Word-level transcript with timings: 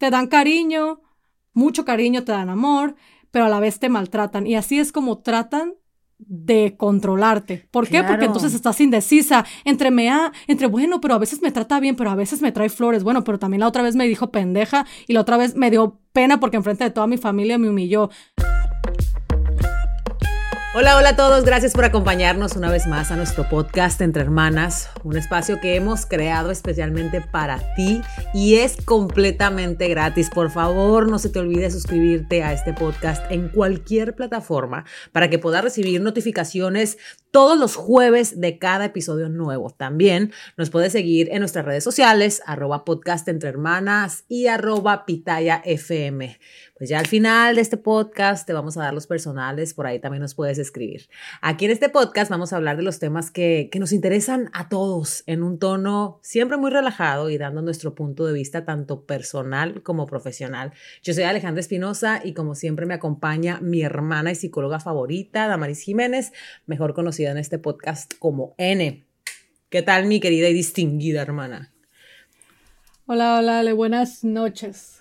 te 0.00 0.08
dan 0.08 0.28
cariño, 0.28 1.02
mucho 1.52 1.84
cariño, 1.84 2.24
te 2.24 2.32
dan 2.32 2.48
amor, 2.48 2.96
pero 3.30 3.44
a 3.44 3.48
la 3.50 3.60
vez 3.60 3.78
te 3.78 3.90
maltratan. 3.90 4.46
Y 4.46 4.54
así 4.54 4.78
es 4.78 4.92
como 4.92 5.18
tratan 5.18 5.74
de 6.16 6.74
controlarte. 6.78 7.68
¿Por 7.70 7.86
qué? 7.86 8.02
Porque 8.02 8.24
entonces 8.24 8.54
estás 8.54 8.80
indecisa 8.80 9.44
entre 9.66 9.90
me 9.90 10.08
ha, 10.10 10.32
entre 10.46 10.68
bueno, 10.68 11.02
pero 11.02 11.14
a 11.14 11.18
veces 11.18 11.42
me 11.42 11.52
trata 11.52 11.80
bien, 11.80 11.96
pero 11.96 12.08
a 12.08 12.14
veces 12.14 12.40
me 12.40 12.50
trae 12.50 12.70
flores. 12.70 13.04
Bueno, 13.04 13.24
pero 13.24 13.38
también 13.38 13.60
la 13.60 13.68
otra 13.68 13.82
vez 13.82 13.94
me 13.94 14.08
dijo 14.08 14.30
pendeja 14.30 14.86
y 15.06 15.12
la 15.12 15.20
otra 15.20 15.36
vez 15.36 15.54
me 15.54 15.70
dio 15.70 16.00
pena 16.12 16.40
porque 16.40 16.56
enfrente 16.56 16.84
de 16.84 16.90
toda 16.90 17.06
mi 17.06 17.18
familia 17.18 17.58
me 17.58 17.68
humilló. 17.68 18.08
Hola, 20.72 20.96
hola 20.96 21.08
a 21.08 21.16
todos, 21.16 21.44
gracias 21.44 21.72
por 21.72 21.84
acompañarnos 21.84 22.54
una 22.54 22.70
vez 22.70 22.86
más 22.86 23.10
a 23.10 23.16
nuestro 23.16 23.48
podcast 23.48 24.00
Entre 24.02 24.22
Hermanas, 24.22 24.88
un 25.02 25.16
espacio 25.16 25.60
que 25.60 25.74
hemos 25.74 26.06
creado 26.06 26.52
especialmente 26.52 27.20
para 27.20 27.74
ti 27.74 28.00
y 28.32 28.54
es 28.54 28.76
completamente 28.76 29.88
gratis. 29.88 30.30
Por 30.32 30.48
favor, 30.48 31.08
no 31.08 31.18
se 31.18 31.28
te 31.28 31.40
olvide 31.40 31.72
suscribirte 31.72 32.44
a 32.44 32.52
este 32.52 32.72
podcast 32.72 33.28
en 33.32 33.48
cualquier 33.48 34.14
plataforma 34.14 34.84
para 35.10 35.28
que 35.28 35.40
puedas 35.40 35.64
recibir 35.64 36.00
notificaciones 36.02 36.98
todos 37.32 37.58
los 37.58 37.74
jueves 37.74 38.40
de 38.40 38.58
cada 38.58 38.84
episodio 38.84 39.28
nuevo. 39.28 39.70
También 39.70 40.32
nos 40.56 40.70
puedes 40.70 40.92
seguir 40.92 41.30
en 41.32 41.40
nuestras 41.40 41.64
redes 41.64 41.82
sociales, 41.82 42.42
arroba 42.46 42.84
podcast 42.84 43.26
entre 43.26 43.48
hermanas 43.48 44.24
y 44.28 44.46
arroba 44.46 45.04
pitaya 45.04 45.62
fm. 45.64 46.38
Pues 46.80 46.88
ya 46.88 46.98
al 46.98 47.06
final 47.06 47.56
de 47.56 47.60
este 47.60 47.76
podcast 47.76 48.46
te 48.46 48.54
vamos 48.54 48.78
a 48.78 48.84
dar 48.84 48.94
los 48.94 49.06
personales, 49.06 49.74
por 49.74 49.86
ahí 49.86 49.98
también 49.98 50.22
nos 50.22 50.34
puedes 50.34 50.56
escribir. 50.56 51.10
Aquí 51.42 51.66
en 51.66 51.72
este 51.72 51.90
podcast 51.90 52.30
vamos 52.30 52.54
a 52.54 52.56
hablar 52.56 52.78
de 52.78 52.82
los 52.82 52.98
temas 52.98 53.30
que, 53.30 53.68
nos 53.78 53.92
interesan 53.92 54.48
a 54.54 54.70
todos 54.70 55.22
en 55.26 55.42
un 55.42 55.58
tono 55.58 56.20
siempre 56.22 56.56
muy 56.56 56.70
relajado 56.70 57.28
y 57.28 57.36
dando 57.36 57.60
nuestro 57.60 57.94
punto 57.94 58.24
de 58.24 58.32
vista 58.32 58.64
tanto 58.64 59.04
personal 59.04 59.82
como 59.82 60.06
profesional. 60.06 60.72
Yo 61.02 61.12
soy 61.12 61.24
Alejandra 61.24 61.60
Espinosa 61.60 62.22
y 62.24 62.32
como 62.32 62.54
siempre 62.54 62.86
me 62.86 62.94
acompaña 62.94 63.60
mi 63.60 63.82
hermana 63.82 64.32
y 64.32 64.34
psicóloga 64.34 64.80
favorita, 64.80 65.48
Damaris 65.48 65.82
Jiménez, 65.82 66.32
mejor 66.64 66.94
conocida 66.94 67.30
en 67.32 67.36
este 67.36 67.58
podcast 67.58 68.14
como 68.18 68.54
N. 68.56 69.04
¿Qué 69.68 69.82
tal 69.82 70.06
mi 70.06 70.18
querida 70.18 70.48
y 70.48 70.54
distinguida 70.54 71.20
hermana? 71.20 71.74
Hola, 73.04 73.36
hola, 73.36 73.74
buenas 73.74 74.24
noches. 74.24 74.99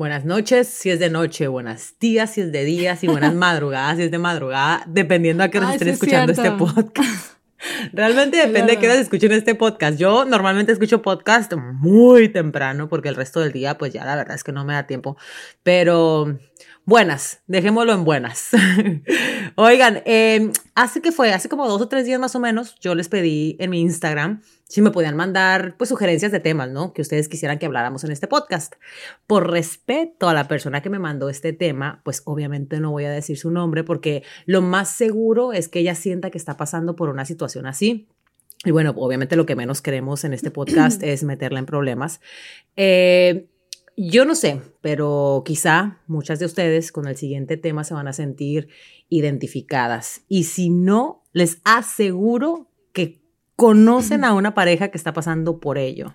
Buenas 0.00 0.24
noches, 0.24 0.66
si 0.66 0.88
es 0.88 0.98
de 0.98 1.10
noche, 1.10 1.46
buenas 1.46 1.98
días, 2.00 2.32
si 2.32 2.40
es 2.40 2.50
de 2.50 2.64
día, 2.64 2.96
y 3.02 3.06
buenas 3.06 3.34
madrugadas, 3.34 3.98
si 3.98 4.04
es 4.04 4.10
de 4.10 4.16
madrugada, 4.16 4.82
dependiendo 4.86 5.44
a 5.44 5.50
qué 5.50 5.58
hora 5.58 5.74
estén 5.74 5.88
escuchando 5.88 6.32
este 6.32 6.50
podcast. 6.52 7.34
Realmente 7.92 8.38
depende 8.38 8.72
de 8.72 8.78
qué 8.78 8.88
hora 8.88 8.98
escuchen 8.98 9.30
este 9.32 9.54
podcast. 9.54 9.98
Yo 9.98 10.24
normalmente 10.24 10.72
escucho 10.72 11.02
podcast 11.02 11.52
muy 11.52 12.30
temprano 12.30 12.88
porque 12.88 13.10
el 13.10 13.14
resto 13.14 13.40
del 13.40 13.52
día, 13.52 13.76
pues 13.76 13.92
ya 13.92 14.06
la 14.06 14.16
verdad 14.16 14.36
es 14.36 14.42
que 14.42 14.52
no 14.52 14.64
me 14.64 14.72
da 14.72 14.86
tiempo. 14.86 15.18
Pero 15.62 16.38
buenas, 16.90 17.40
dejémoslo 17.46 17.92
en 17.92 18.04
buenas. 18.04 18.48
Oigan, 19.54 20.02
eh, 20.06 20.50
hace 20.74 21.00
que 21.00 21.12
fue, 21.12 21.32
hace 21.32 21.48
como 21.48 21.68
dos 21.68 21.80
o 21.80 21.88
tres 21.88 22.04
días 22.04 22.18
más 22.18 22.34
o 22.34 22.40
menos, 22.40 22.74
yo 22.80 22.96
les 22.96 23.08
pedí 23.08 23.56
en 23.60 23.70
mi 23.70 23.80
Instagram 23.80 24.42
si 24.64 24.82
me 24.82 24.90
podían 24.90 25.14
mandar 25.14 25.76
pues 25.78 25.88
sugerencias 25.88 26.32
de 26.32 26.40
temas, 26.40 26.68
¿no? 26.68 26.92
Que 26.92 27.02
ustedes 27.02 27.28
quisieran 27.28 27.60
que 27.60 27.66
habláramos 27.66 28.02
en 28.02 28.10
este 28.10 28.26
podcast. 28.26 28.74
Por 29.28 29.50
respeto 29.50 30.28
a 30.28 30.34
la 30.34 30.48
persona 30.48 30.82
que 30.82 30.90
me 30.90 30.98
mandó 30.98 31.28
este 31.28 31.52
tema, 31.52 32.02
pues 32.04 32.22
obviamente 32.24 32.80
no 32.80 32.90
voy 32.90 33.04
a 33.04 33.10
decir 33.10 33.38
su 33.38 33.52
nombre 33.52 33.84
porque 33.84 34.24
lo 34.46 34.60
más 34.60 34.88
seguro 34.90 35.52
es 35.52 35.68
que 35.68 35.78
ella 35.78 35.94
sienta 35.94 36.30
que 36.30 36.38
está 36.38 36.56
pasando 36.56 36.96
por 36.96 37.08
una 37.08 37.24
situación 37.24 37.66
así. 37.66 38.08
Y 38.64 38.72
bueno, 38.72 38.94
obviamente 38.96 39.36
lo 39.36 39.46
que 39.46 39.54
menos 39.54 39.80
queremos 39.80 40.24
en 40.24 40.32
este 40.34 40.50
podcast 40.50 41.00
es 41.04 41.22
meterla 41.22 41.60
en 41.60 41.66
problemas. 41.66 42.20
Eh, 42.74 43.46
yo 44.08 44.24
no 44.24 44.34
sé, 44.34 44.62
pero 44.80 45.42
quizá 45.44 45.98
muchas 46.06 46.38
de 46.38 46.46
ustedes 46.46 46.92
con 46.92 47.06
el 47.06 47.16
siguiente 47.16 47.56
tema 47.56 47.84
se 47.84 47.92
van 47.92 48.08
a 48.08 48.12
sentir 48.12 48.68
identificadas. 49.08 50.22
Y 50.28 50.44
si 50.44 50.70
no, 50.70 51.22
les 51.32 51.60
aseguro 51.64 52.70
que 52.92 53.20
conocen 53.56 54.24
a 54.24 54.32
una 54.32 54.54
pareja 54.54 54.88
que 54.88 54.96
está 54.96 55.12
pasando 55.12 55.60
por 55.60 55.76
ello. 55.76 56.14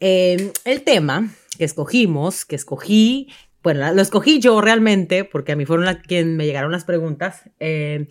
Em, 0.00 0.52
el 0.64 0.82
tema 0.82 1.28
que 1.58 1.64
escogimos, 1.64 2.44
que 2.44 2.56
escogí, 2.56 3.28
bueno, 3.62 3.92
lo 3.92 4.00
escogí 4.00 4.40
yo 4.40 4.60
realmente, 4.60 5.24
porque 5.24 5.52
a 5.52 5.56
mí 5.56 5.66
fueron 5.66 5.84
las 5.84 5.98
quien 5.98 6.36
me 6.36 6.46
llegaron 6.46 6.72
las 6.72 6.84
preguntas, 6.84 7.42
em, 7.58 8.06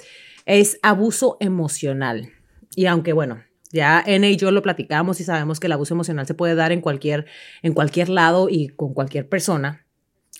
es 0.45 0.77
abuso 0.83 1.37
emocional. 1.39 2.29
Y 2.75 2.85
aunque, 2.85 3.13
bueno, 3.13 3.41
ya 3.71 4.03
N 4.05 4.29
y 4.29 4.37
yo 4.37 4.51
lo 4.51 4.61
platicamos 4.61 5.19
y 5.19 5.23
sabemos 5.23 5.59
que 5.59 5.67
el 5.67 5.73
abuso 5.73 5.93
emocional 5.93 6.25
se 6.25 6.33
puede 6.33 6.55
dar 6.55 6.71
en 6.71 6.81
cualquier, 6.81 7.25
en 7.61 7.73
cualquier 7.73 8.09
lado 8.09 8.47
y 8.49 8.69
con 8.69 8.93
cualquier 8.93 9.27
persona. 9.27 9.85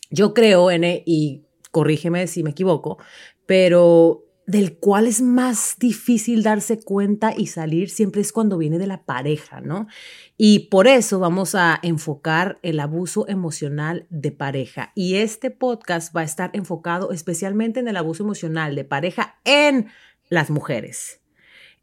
Yo 0.10 0.34
creo, 0.34 0.72
N, 0.72 1.04
y 1.06 1.44
corrígeme 1.72 2.28
si 2.28 2.44
me 2.44 2.52
equivoco, 2.52 2.98
pero 3.46 4.24
del 4.48 4.78
cual 4.78 5.08
es 5.08 5.22
más 5.22 5.76
difícil 5.78 6.42
darse 6.42 6.80
cuenta 6.80 7.34
y 7.38 7.48
salir 7.48 7.90
siempre 7.90 8.22
es 8.22 8.32
cuando 8.32 8.58
viene 8.58 8.80
de 8.80 8.88
la 8.88 9.04
pareja, 9.04 9.60
¿no? 9.60 9.88
Y 10.38 10.70
por 10.70 10.88
eso 10.88 11.20
vamos 11.20 11.54
a 11.54 11.78
enfocar 11.84 12.58
el 12.62 12.80
abuso 12.80 13.28
emocional 13.28 14.08
de 14.10 14.32
pareja. 14.32 14.94
Y 14.96 15.16
este 15.16 15.52
podcast 15.52 16.16
va 16.16 16.22
a 16.22 16.24
estar 16.24 16.52
enfocado 16.54 17.12
especialmente 17.12 17.82
en 17.82 17.90
el 17.90 17.98
abuso 17.98 18.24
emocional 18.24 18.74
de 18.74 18.86
pareja 18.86 19.36
en 19.44 19.88
las 20.30 20.50
mujeres. 20.50 21.20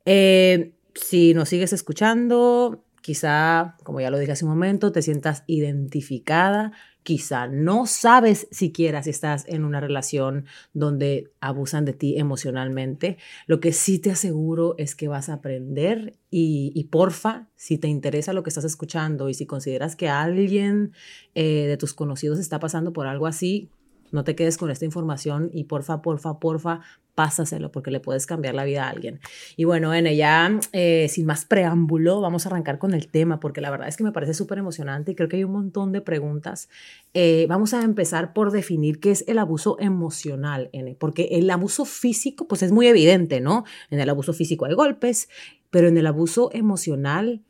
Eh, 0.06 0.72
si 0.94 1.34
nos 1.34 1.48
sigues 1.48 1.72
escuchando, 1.72 2.84
quizá, 3.00 3.76
como 3.82 4.00
ya 4.00 4.10
lo 4.10 4.18
dije 4.18 4.32
hace 4.32 4.44
un 4.44 4.50
momento, 4.50 4.92
te 4.92 5.02
sientas 5.02 5.44
identificada 5.46 6.72
quizá 7.04 7.46
no 7.46 7.86
sabes 7.86 8.48
siquiera 8.50 9.02
si 9.02 9.10
estás 9.10 9.44
en 9.46 9.64
una 9.64 9.78
relación 9.78 10.46
donde 10.72 11.30
abusan 11.38 11.84
de 11.84 11.92
ti 11.92 12.18
emocionalmente. 12.18 13.18
Lo 13.46 13.60
que 13.60 13.72
sí 13.72 13.98
te 14.00 14.10
aseguro 14.10 14.74
es 14.78 14.96
que 14.96 15.06
vas 15.06 15.28
a 15.28 15.34
aprender 15.34 16.18
y, 16.30 16.88
porfa, 16.90 17.46
si 17.54 17.78
te 17.78 17.86
interesa 17.86 18.32
lo 18.32 18.42
que 18.42 18.50
estás 18.50 18.64
escuchando 18.64 19.28
y 19.28 19.34
si 19.34 19.46
consideras 19.46 19.94
que 19.94 20.08
alguien 20.08 20.92
eh, 21.34 21.66
de 21.68 21.76
tus 21.76 21.94
conocidos 21.94 22.40
está 22.40 22.58
pasando 22.58 22.92
por 22.92 23.06
algo 23.06 23.26
así, 23.26 23.70
no 24.14 24.22
te 24.22 24.36
quedes 24.36 24.56
con 24.56 24.70
esta 24.70 24.84
información 24.84 25.50
y 25.52 25.64
porfa, 25.64 26.00
porfa, 26.00 26.38
porfa, 26.38 26.80
pásaselo 27.16 27.72
porque 27.72 27.90
le 27.90 27.98
puedes 27.98 28.26
cambiar 28.26 28.54
la 28.54 28.64
vida 28.64 28.86
a 28.86 28.90
alguien. 28.90 29.18
Y 29.56 29.64
bueno, 29.64 29.92
N, 29.92 30.14
ya 30.16 30.60
eh, 30.72 31.08
sin 31.10 31.26
más 31.26 31.44
preámbulo, 31.44 32.20
vamos 32.20 32.46
a 32.46 32.48
arrancar 32.48 32.78
con 32.78 32.94
el 32.94 33.08
tema 33.08 33.40
porque 33.40 33.60
la 33.60 33.70
verdad 33.70 33.88
es 33.88 33.96
que 33.96 34.04
me 34.04 34.12
parece 34.12 34.32
súper 34.32 34.58
emocionante 34.58 35.12
y 35.12 35.14
creo 35.16 35.28
que 35.28 35.36
hay 35.36 35.44
un 35.44 35.52
montón 35.52 35.90
de 35.90 36.00
preguntas. 36.00 36.68
Eh, 37.12 37.46
vamos 37.48 37.74
a 37.74 37.82
empezar 37.82 38.32
por 38.32 38.52
definir 38.52 39.00
qué 39.00 39.10
es 39.10 39.24
el 39.26 39.38
abuso 39.38 39.76
emocional, 39.80 40.70
N, 40.72 40.96
porque 40.98 41.30
el 41.32 41.50
abuso 41.50 41.84
físico, 41.84 42.46
pues 42.46 42.62
es 42.62 42.70
muy 42.70 42.86
evidente, 42.86 43.40
¿no? 43.40 43.64
En 43.90 43.98
el 43.98 44.08
abuso 44.08 44.32
físico 44.32 44.64
hay 44.64 44.74
golpes, 44.74 45.28
pero 45.70 45.88
en 45.88 45.98
el 45.98 46.06
abuso 46.06 46.50
emocional, 46.52 47.42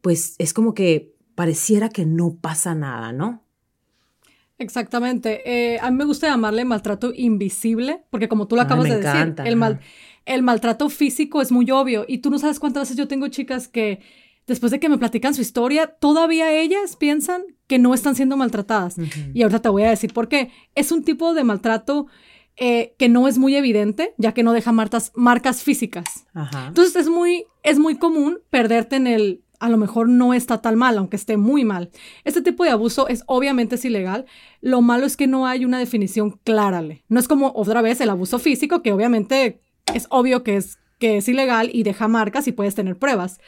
pues 0.00 0.36
es 0.38 0.54
como 0.54 0.74
que 0.74 1.12
pareciera 1.34 1.88
que 1.88 2.06
no 2.06 2.36
pasa 2.40 2.74
nada, 2.76 3.12
¿no? 3.12 3.43
Exactamente. 4.58 5.42
Eh, 5.44 5.78
a 5.80 5.90
mí 5.90 5.96
me 5.96 6.04
gusta 6.04 6.28
llamarle 6.28 6.64
maltrato 6.64 7.12
invisible, 7.14 8.02
porque 8.10 8.28
como 8.28 8.46
tú 8.46 8.56
lo 8.56 8.62
acabas 8.62 8.84
de 8.84 9.00
decir, 9.00 9.34
el, 9.44 9.56
mal, 9.56 9.80
el 10.26 10.42
maltrato 10.42 10.88
físico 10.88 11.42
es 11.42 11.50
muy 11.50 11.70
obvio. 11.70 12.04
Y 12.06 12.18
tú 12.18 12.30
no 12.30 12.38
sabes 12.38 12.60
cuántas 12.60 12.82
veces 12.82 12.96
yo 12.96 13.08
tengo 13.08 13.28
chicas 13.28 13.68
que 13.68 14.00
después 14.46 14.70
de 14.72 14.80
que 14.80 14.88
me 14.88 14.98
platican 14.98 15.34
su 15.34 15.40
historia, 15.40 15.86
todavía 15.86 16.52
ellas 16.52 16.96
piensan 16.96 17.42
que 17.66 17.78
no 17.78 17.94
están 17.94 18.14
siendo 18.14 18.36
maltratadas. 18.36 18.96
Y 19.32 19.42
ahorita 19.42 19.62
te 19.62 19.68
voy 19.68 19.82
a 19.84 19.90
decir 19.90 20.12
por 20.12 20.28
qué. 20.28 20.50
Es 20.74 20.92
un 20.92 21.02
tipo 21.02 21.34
de 21.34 21.44
maltrato 21.44 22.06
eh, 22.56 22.94
que 22.98 23.08
no 23.08 23.26
es 23.26 23.38
muy 23.38 23.56
evidente, 23.56 24.14
ya 24.18 24.32
que 24.32 24.42
no 24.42 24.52
deja 24.52 24.70
marcas, 24.70 25.12
marcas 25.14 25.62
físicas. 25.62 26.26
Entonces 26.68 26.94
es 26.94 27.08
muy, 27.08 27.46
es 27.62 27.78
muy 27.78 27.96
común 27.96 28.38
perderte 28.50 28.96
en 28.96 29.06
el 29.06 29.43
a 29.60 29.68
lo 29.68 29.76
mejor 29.76 30.08
no 30.08 30.34
está 30.34 30.60
tan 30.60 30.76
mal, 30.76 30.98
aunque 30.98 31.16
esté 31.16 31.36
muy 31.36 31.64
mal. 31.64 31.90
Este 32.24 32.42
tipo 32.42 32.64
de 32.64 32.70
abuso 32.70 33.08
es 33.08 33.22
obviamente 33.26 33.76
es 33.76 33.84
ilegal. 33.84 34.26
Lo 34.60 34.82
malo 34.82 35.06
es 35.06 35.16
que 35.16 35.26
no 35.26 35.46
hay 35.46 35.64
una 35.64 35.78
definición 35.78 36.38
clara. 36.44 36.82
No 37.08 37.20
es 37.20 37.28
como 37.28 37.52
otra 37.54 37.82
vez 37.82 38.00
el 38.00 38.10
abuso 38.10 38.38
físico, 38.38 38.82
que 38.82 38.92
obviamente 38.92 39.60
es 39.94 40.06
obvio 40.10 40.42
que 40.42 40.56
es, 40.56 40.78
que 40.98 41.18
es 41.18 41.28
ilegal 41.28 41.70
y 41.72 41.82
deja 41.82 42.08
marcas 42.08 42.48
y 42.48 42.52
puedes 42.52 42.74
tener 42.74 42.98
pruebas. 42.98 43.38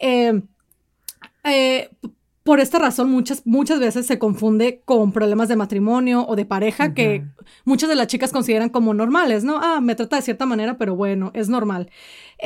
eh, 0.00 0.42
eh 1.44 1.90
por 2.44 2.60
esta 2.60 2.78
razón, 2.78 3.10
muchas, 3.10 3.46
muchas 3.46 3.80
veces 3.80 4.06
se 4.06 4.18
confunde 4.18 4.82
con 4.84 5.12
problemas 5.12 5.48
de 5.48 5.56
matrimonio 5.56 6.26
o 6.28 6.36
de 6.36 6.44
pareja 6.44 6.92
que 6.92 7.24
muchas 7.64 7.88
de 7.88 7.96
las 7.96 8.06
chicas 8.06 8.32
consideran 8.32 8.68
como 8.68 8.92
normales, 8.92 9.44
¿no? 9.44 9.60
Ah, 9.62 9.80
me 9.80 9.94
trata 9.94 10.16
de 10.16 10.22
cierta 10.22 10.44
manera, 10.44 10.76
pero 10.76 10.94
bueno, 10.94 11.30
es 11.32 11.48
normal. 11.48 11.90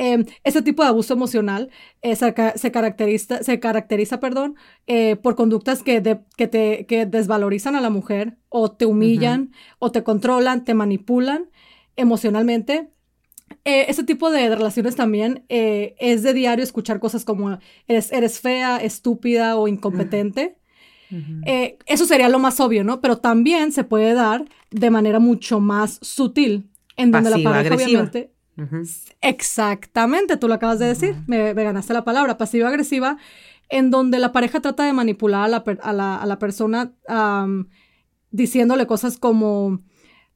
Eh, 0.01 0.25
este 0.45 0.63
tipo 0.63 0.85
de 0.85 0.91
abuso 0.91 1.13
emocional 1.13 1.71
eh, 2.03 2.15
se, 2.15 2.33
caracteriza, 2.71 3.43
se 3.43 3.59
caracteriza 3.59 4.21
perdón, 4.21 4.55
eh, 4.87 5.17
por 5.17 5.35
conductas 5.35 5.83
que, 5.83 6.21
que, 6.37 6.47
te, 6.47 6.87
que 6.87 7.05
desvalorizan 7.05 7.75
a 7.75 7.81
la 7.81 7.91
mujer 7.91 8.37
o 8.49 8.71
te 8.71 8.87
humillan 8.87 9.51
o 9.81 9.91
te 9.91 10.05
controlan, 10.05 10.65
te 10.65 10.75
manipulan 10.75 11.51
emocionalmente. 11.97 12.91
Eh, 13.65 13.87
ese 13.89 14.05
tipo 14.05 14.31
de 14.31 14.55
relaciones 14.55 14.95
también 14.95 15.45
eh, 15.49 15.97
es 15.99 16.23
de 16.23 16.33
diario 16.33 16.63
escuchar 16.63 17.01
cosas 17.01 17.25
como 17.25 17.59
eres, 17.89 18.13
eres 18.13 18.41
fea, 18.41 18.77
estúpida 18.77 19.57
o 19.57 19.67
incompetente. 19.67 20.59
Eh, 21.47 21.79
eso 21.87 22.05
sería 22.05 22.29
lo 22.29 22.39
más 22.39 22.61
obvio, 22.61 22.85
¿no? 22.85 23.01
Pero 23.01 23.17
también 23.19 23.73
se 23.73 23.83
puede 23.83 24.13
dar 24.15 24.45
de 24.71 24.91
manera 24.91 25.19
mucho 25.19 25.59
más 25.59 25.99
sutil, 26.03 26.69
en 26.97 27.11
donde 27.11 27.31
la 27.31 27.43
pareja 27.43 27.75
obviamente... 27.75 28.31
Exactamente, 29.21 30.37
tú 30.37 30.49
lo 30.49 30.55
acabas 30.55 30.79
de 30.79 30.87
decir, 30.87 31.17
me, 31.27 31.53
ganaste 31.55 31.93
la 31.93 32.05
palabra, 32.05 32.39
pasiva-agresiva, 32.39 33.19
en 33.69 33.91
donde 33.91 34.19
la 34.19 34.33
pareja 34.33 34.61
trata 34.61 34.85
de 34.85 34.93
manipular 34.93 35.45
a 35.45 36.27
la, 36.27 36.39
persona 36.39 36.93
diciéndole 38.31 38.87
cosas 38.87 39.19
como, 39.19 39.81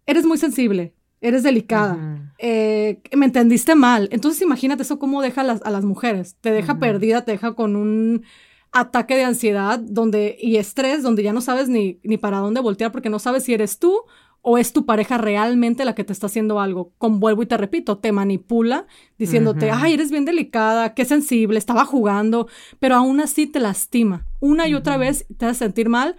eres 0.06 0.24
muy 0.24 0.38
sensible, 0.38 0.94
eres 1.20 1.42
delicada, 1.42 2.32
eh, 2.38 3.00
me 3.16 3.26
entendiste 3.26 3.74
mal. 3.74 4.08
Entonces 4.12 4.42
imagínate 4.42 4.82
eso 4.82 4.98
cómo 4.98 5.22
deja 5.22 5.40
a 5.40 5.44
las, 5.44 5.62
a 5.62 5.70
las 5.70 5.84
mujeres, 5.84 6.36
te 6.40 6.52
deja 6.52 6.78
perdida, 6.78 7.24
te 7.24 7.32
deja 7.32 7.54
con 7.54 7.76
un 7.76 8.24
ataque 8.72 9.16
de 9.16 9.24
ansiedad 9.24 9.78
donde, 9.78 10.36
y 10.40 10.56
estrés 10.56 11.02
donde 11.02 11.22
ya 11.22 11.32
no 11.32 11.40
sabes 11.40 11.68
ni, 11.68 12.00
ni 12.02 12.16
para 12.16 12.38
dónde 12.38 12.60
voltear 12.60 12.90
porque 12.90 13.10
no 13.10 13.18
sabes 13.18 13.44
si 13.44 13.54
eres 13.54 13.78
tú 13.78 14.02
o 14.42 14.58
es 14.58 14.72
tu 14.72 14.84
pareja 14.84 15.18
realmente 15.18 15.84
la 15.84 15.94
que 15.94 16.02
te 16.02 16.12
está 16.12 16.26
haciendo 16.26 16.60
algo. 16.60 16.92
Con 16.98 17.20
vuelvo 17.20 17.44
y 17.44 17.46
te 17.46 17.56
repito, 17.56 17.98
te 17.98 18.10
manipula 18.10 18.86
diciéndote, 19.16 19.70
ay, 19.70 19.94
eres 19.94 20.10
bien 20.10 20.24
delicada, 20.24 20.94
qué 20.94 21.04
sensible, 21.04 21.58
estaba 21.58 21.84
jugando, 21.84 22.48
pero 22.80 22.96
aún 22.96 23.20
así 23.20 23.46
te 23.46 23.60
lastima. 23.60 24.26
Una 24.40 24.66
y 24.66 24.74
otra 24.74 24.96
vez 24.96 25.26
te 25.38 25.46
hace 25.46 25.60
sentir 25.60 25.88
mal, 25.88 26.16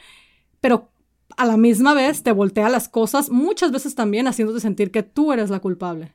pero 0.61 0.89
a 1.35 1.45
la 1.45 1.57
misma 1.57 1.93
vez 1.93 2.23
te 2.23 2.31
voltea 2.31 2.69
las 2.69 2.87
cosas, 2.87 3.29
muchas 3.29 3.71
veces 3.71 3.93
también 3.93 4.27
haciéndote 4.27 4.61
sentir 4.61 4.91
que 4.91 5.03
tú 5.03 5.33
eres 5.33 5.49
la 5.49 5.59
culpable. 5.59 6.13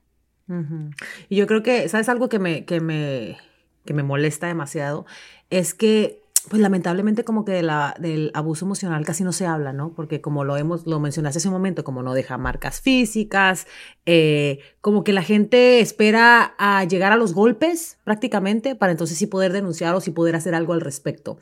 Y 1.28 1.37
yo 1.37 1.46
creo 1.46 1.62
que, 1.62 1.90
¿sabes 1.90 2.08
algo 2.08 2.31
que 2.31 2.38
me, 2.38 2.64
que 2.64 2.81
me, 2.81 3.37
que 3.84 3.93
me 3.93 4.02
molesta 4.02 4.46
demasiado? 4.46 5.05
Es 5.50 5.75
que 5.75 6.22
pues 6.49 6.61
lamentablemente 6.62 7.25
como 7.25 7.45
que 7.45 7.53
del 7.53 8.31
abuso 8.35 8.65
emocional 8.65 9.05
casi 9.05 9.25
no 9.25 9.33
se 9.33 9.47
habla, 9.47 9.73
¿no? 9.73 9.93
Porque 9.95 10.21
como 10.21 10.45
lo 10.45 10.56
hemos, 10.56 10.87
lo 10.87 11.00
mencionaste 11.00 11.39
hace 11.39 11.49
un 11.49 11.55
momento, 11.55 11.85
como 11.85 12.03
no 12.03 12.15
deja 12.15 12.39
marcas 12.39 12.81
físicas, 12.81 13.67
eh, 14.06 14.61
como 14.81 15.05
que 15.05 15.12
la 15.12 15.23
gente 15.23 15.81
espera 15.81 16.55
a 16.59 16.85
llegar 16.85 17.12
a 17.12 17.17
los 17.17 17.35
golpes 17.35 17.99
prácticamente 18.05 18.75
para 18.75 18.93
entonces 18.93 19.19
sí 19.19 19.27
poder 19.27 19.53
denunciar 19.53 19.95
o 19.95 20.00
sí 20.00 20.11
poder 20.11 20.37
hacer 20.37 20.55
algo 20.55 20.73
al 20.73 20.81
respecto. 20.81 21.39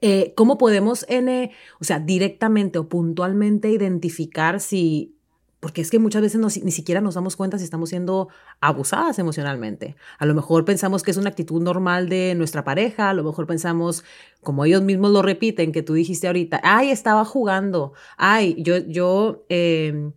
Eh, 0.00 0.32
¿Cómo 0.36 0.58
podemos, 0.58 1.06
N, 1.08 1.52
o 1.80 1.84
sea, 1.84 2.00
directamente 2.00 2.78
o 2.78 2.88
puntualmente 2.88 3.70
identificar 3.70 4.60
si 4.60 5.16
porque 5.62 5.80
es 5.80 5.92
que 5.92 6.00
muchas 6.00 6.22
veces 6.22 6.64
ni 6.64 6.72
siquiera 6.72 7.00
nos 7.00 7.14
damos 7.14 7.36
cuenta 7.36 7.56
si 7.56 7.62
estamos 7.62 7.90
siendo 7.90 8.28
abusadas 8.60 9.20
emocionalmente. 9.20 9.94
A 10.18 10.26
lo 10.26 10.34
mejor 10.34 10.64
pensamos 10.64 11.04
que 11.04 11.12
es 11.12 11.16
una 11.18 11.28
actitud 11.28 11.62
normal 11.62 12.08
de 12.08 12.34
nuestra 12.34 12.64
pareja, 12.64 13.10
a 13.10 13.14
lo 13.14 13.22
mejor 13.22 13.46
pensamos, 13.46 14.02
como 14.42 14.64
ellos 14.64 14.82
mismos 14.82 15.12
lo 15.12 15.22
repiten, 15.22 15.70
que 15.70 15.84
tú 15.84 15.94
dijiste 15.94 16.26
ahorita, 16.26 16.60
ay, 16.64 16.90
estaba 16.90 17.24
jugando, 17.24 17.92
ay, 18.16 18.56
yo, 18.58 18.78
yo 18.78 19.44
em, 19.48 20.14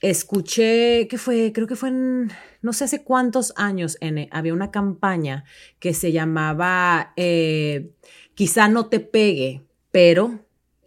escuché, 0.00 1.08
¿qué 1.08 1.18
fue? 1.18 1.50
Creo 1.52 1.66
que 1.66 1.74
fue 1.74 1.88
en, 1.88 2.30
no 2.62 2.72
sé 2.72 2.84
hace 2.84 3.02
cuántos 3.02 3.52
años, 3.56 3.96
N, 4.00 4.28
había 4.30 4.54
una 4.54 4.70
campaña 4.70 5.42
que 5.80 5.94
se 5.94 6.12
llamaba, 6.12 7.12
eh, 7.16 7.90
quizá 8.36 8.68
no 8.68 8.86
te 8.86 9.00
pegue, 9.00 9.62
pero 9.90 10.38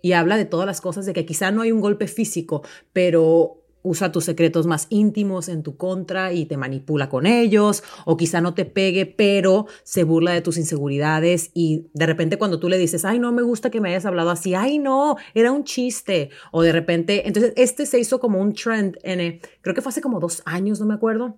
y 0.02 0.14
habla 0.14 0.38
de 0.38 0.46
todas 0.46 0.66
las 0.66 0.80
cosas, 0.80 1.06
de 1.06 1.14
que 1.14 1.26
quizá 1.26 1.52
no 1.52 1.62
hay 1.62 1.72
un 1.72 1.80
golpe 1.80 2.08
físico, 2.08 2.62
pero 2.92 3.63
usa 3.84 4.12
tus 4.12 4.26
secretos 4.26 4.66
más 4.66 4.88
íntimos 4.90 5.50
en 5.50 5.62
tu 5.62 5.78
contra 5.78 6.34
y 6.34 6.46
te 6.46 6.58
manipula 6.58 7.10
con 7.10 7.26
ellos, 7.26 7.84
o 8.06 8.18
quizá 8.18 8.42
no 8.42 8.54
te 8.54 8.66
pegue, 8.66 9.06
pero 9.06 9.68
se 9.84 10.04
burla 10.04 10.34
de 10.34 10.42
tus 10.42 10.58
inseguridades 10.58 11.52
y 11.54 11.88
de 11.94 12.06
repente 12.06 12.38
cuando 12.38 12.60
tú 12.60 12.70
le 12.70 12.78
dices, 12.78 13.06
ay, 13.06 13.20
no 13.20 13.32
me 13.32 13.42
gusta 13.44 13.70
que 13.70 13.82
me 13.82 13.90
hayas 13.90 14.06
hablado 14.06 14.32
así, 14.32 14.56
ay, 14.56 14.80
no, 14.80 15.18
era 15.34 15.52
un 15.52 15.64
chiste, 15.64 16.30
o 16.52 16.64
de 16.64 16.72
repente, 16.72 17.28
entonces 17.28 17.54
este 17.58 17.86
se 17.86 18.00
hizo 18.00 18.20
como 18.20 18.40
un 18.40 18.54
trend, 18.54 18.98
en, 19.04 19.40
creo 19.62 19.76
que 19.76 19.82
fue 19.82 19.92
hace 19.92 20.02
como 20.02 20.20
dos 20.20 20.42
años, 20.46 20.80
no 20.80 20.86
me 20.86 20.94
acuerdo. 20.94 21.38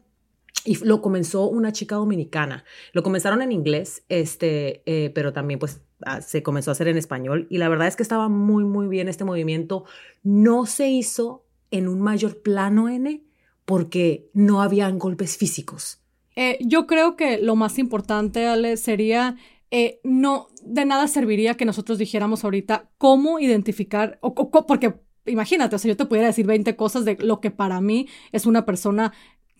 Y 0.67 0.83
lo 0.83 0.99
comenzó 0.99 1.47
una 1.47 1.71
chica 1.71 1.95
dominicana. 1.95 2.65
Lo 2.91 3.03
comenzaron 3.03 3.43
en 3.43 3.51
inglés, 3.51 4.03
este, 4.09 4.81
eh, 4.87 5.11
pero 5.13 5.31
también 5.31 5.59
pues 5.59 5.81
ah, 6.03 6.21
se 6.21 6.41
comenzó 6.41 6.71
a 6.71 6.73
hacer 6.73 6.87
en 6.87 6.97
español. 6.97 7.45
Y 7.51 7.59
la 7.59 7.69
verdad 7.69 7.87
es 7.87 7.95
que 7.95 8.01
estaba 8.01 8.29
muy, 8.29 8.63
muy 8.63 8.87
bien 8.87 9.07
este 9.07 9.25
movimiento. 9.25 9.85
No 10.23 10.65
se 10.65 10.89
hizo 10.89 11.44
en 11.77 11.87
un 11.87 12.01
mayor 12.01 12.41
plano, 12.41 12.89
N, 12.89 13.23
porque 13.65 14.29
no 14.33 14.61
habían 14.61 14.99
golpes 14.99 15.37
físicos. 15.37 16.01
Eh, 16.35 16.57
yo 16.61 16.85
creo 16.85 17.15
que 17.15 17.37
lo 17.37 17.55
más 17.55 17.79
importante, 17.79 18.45
Ale, 18.45 18.77
sería 18.77 19.37
eh, 19.71 19.99
no, 20.03 20.47
de 20.63 20.85
nada 20.85 21.07
serviría 21.07 21.55
que 21.55 21.65
nosotros 21.65 21.97
dijéramos 21.97 22.43
ahorita 22.43 22.89
cómo 22.97 23.39
identificar, 23.39 24.19
o, 24.21 24.33
porque 24.33 24.95
imagínate, 25.25 25.75
o 25.75 25.79
sea, 25.79 25.89
yo 25.89 25.97
te 25.97 26.05
pudiera 26.05 26.27
decir 26.27 26.45
20 26.45 26.75
cosas 26.75 27.03
de 27.03 27.17
lo 27.19 27.41
que 27.41 27.51
para 27.51 27.81
mí 27.81 28.07
es 28.31 28.45
una 28.45 28.65
persona 28.65 29.11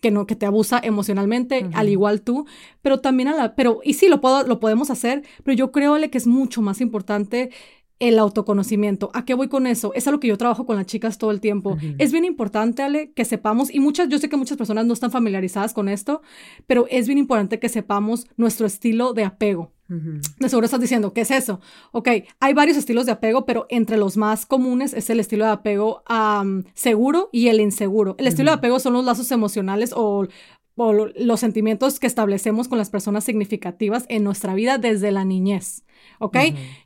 que 0.02 0.12
no, 0.12 0.28
que 0.28 0.36
te 0.36 0.46
abusa 0.46 0.80
emocionalmente, 0.84 1.68
al 1.74 1.90
igual 1.90 2.22
tú, 2.22 2.46
pero 2.82 3.00
también 3.02 3.28
a 3.30 3.36
la, 3.36 3.56
pero, 3.56 3.80
y 3.84 3.96
sí, 3.96 4.08
lo, 4.08 4.22
puedo, 4.22 4.44
lo 4.44 4.60
podemos 4.60 4.90
hacer, 4.92 5.24
pero 5.44 5.58
yo 5.58 5.72
creo, 5.72 5.96
Ale, 5.96 6.10
que 6.10 6.18
es 6.18 6.28
mucho 6.28 6.62
más 6.62 6.80
importante 6.82 7.50
el 8.00 8.19
autoconocimiento. 8.19 9.09
¿A 9.13 9.25
qué 9.25 9.33
voy 9.33 9.47
con 9.47 9.68
eso? 9.68 9.94
Es 9.94 10.07
a 10.07 10.12
lo 10.12 10.19
que 10.19 10.27
yo 10.27 10.38
trabajo 10.38 10.65
con 10.65 10.75
las 10.75 10.86
chicas 10.86 11.18
todo 11.18 11.31
el 11.31 11.39
tiempo. 11.39 11.77
Es 11.97 12.12
bien 12.12 12.25
importante, 12.25 12.83
Ale, 12.83 13.12
que 13.13 13.25
sepamos, 13.25 13.74
y 13.74 13.80
muchas, 13.80 14.09
yo 14.09 14.18
sé 14.18 14.27
que 14.30 14.38
muchas 14.38 14.57
personas 14.57 14.86
no 14.86 14.94
están 14.94 15.12
familiarizadas 15.12 15.74
con 15.74 15.88
esto, 15.88 16.21
pero 16.68 16.88
es 16.89 17.07
bien 17.07 17.18
importante 17.18 17.59
que 17.59 17.69
sepamos 17.69 18.27
nuestro 18.36 18.65
estilo 18.68 19.13
de 19.13 19.24
apego. 19.24 19.71
De 19.88 20.50
seguro 20.50 20.65
estás 20.65 20.81
diciendo, 20.81 21.13
¿qué 21.13 21.21
es 21.21 21.31
eso? 21.31 21.62
Ok, 21.92 22.09
hay 22.39 22.53
varios 22.53 22.75
estilos 22.75 23.06
de 23.06 23.12
apego, 23.12 23.45
pero 23.45 23.68
entre 23.69 23.97
los 23.97 24.18
más 24.18 24.45
comunes 24.45 24.94
es 24.94 25.09
el 25.09 25.19
estilo 25.19 25.45
de 25.45 25.51
apego 25.51 26.03
seguro 26.74 27.30
y 27.31 27.47
el 27.47 27.59
inseguro. 27.62 28.15
El 28.18 28.27
estilo 28.27 28.50
de 28.50 28.57
apego 28.57 28.80
son 28.80 28.94
los 28.94 29.06
lazos 29.06 29.31
emocionales 29.31 29.94
o, 29.95 30.27
o 30.75 30.94
los 30.94 31.39
sentimientos 31.39 32.00
que 32.00 32.07
establecemos 32.07 32.68
con 32.68 32.77
las 32.77 32.89
personas 32.89 33.24
significativas 33.24 34.06
en 34.09 34.24
nuestra 34.24 34.56
vida 34.56 34.77
desde 34.80 35.12
la 35.12 35.24
niñez. 35.24 35.85
¿Ok? 36.20 36.38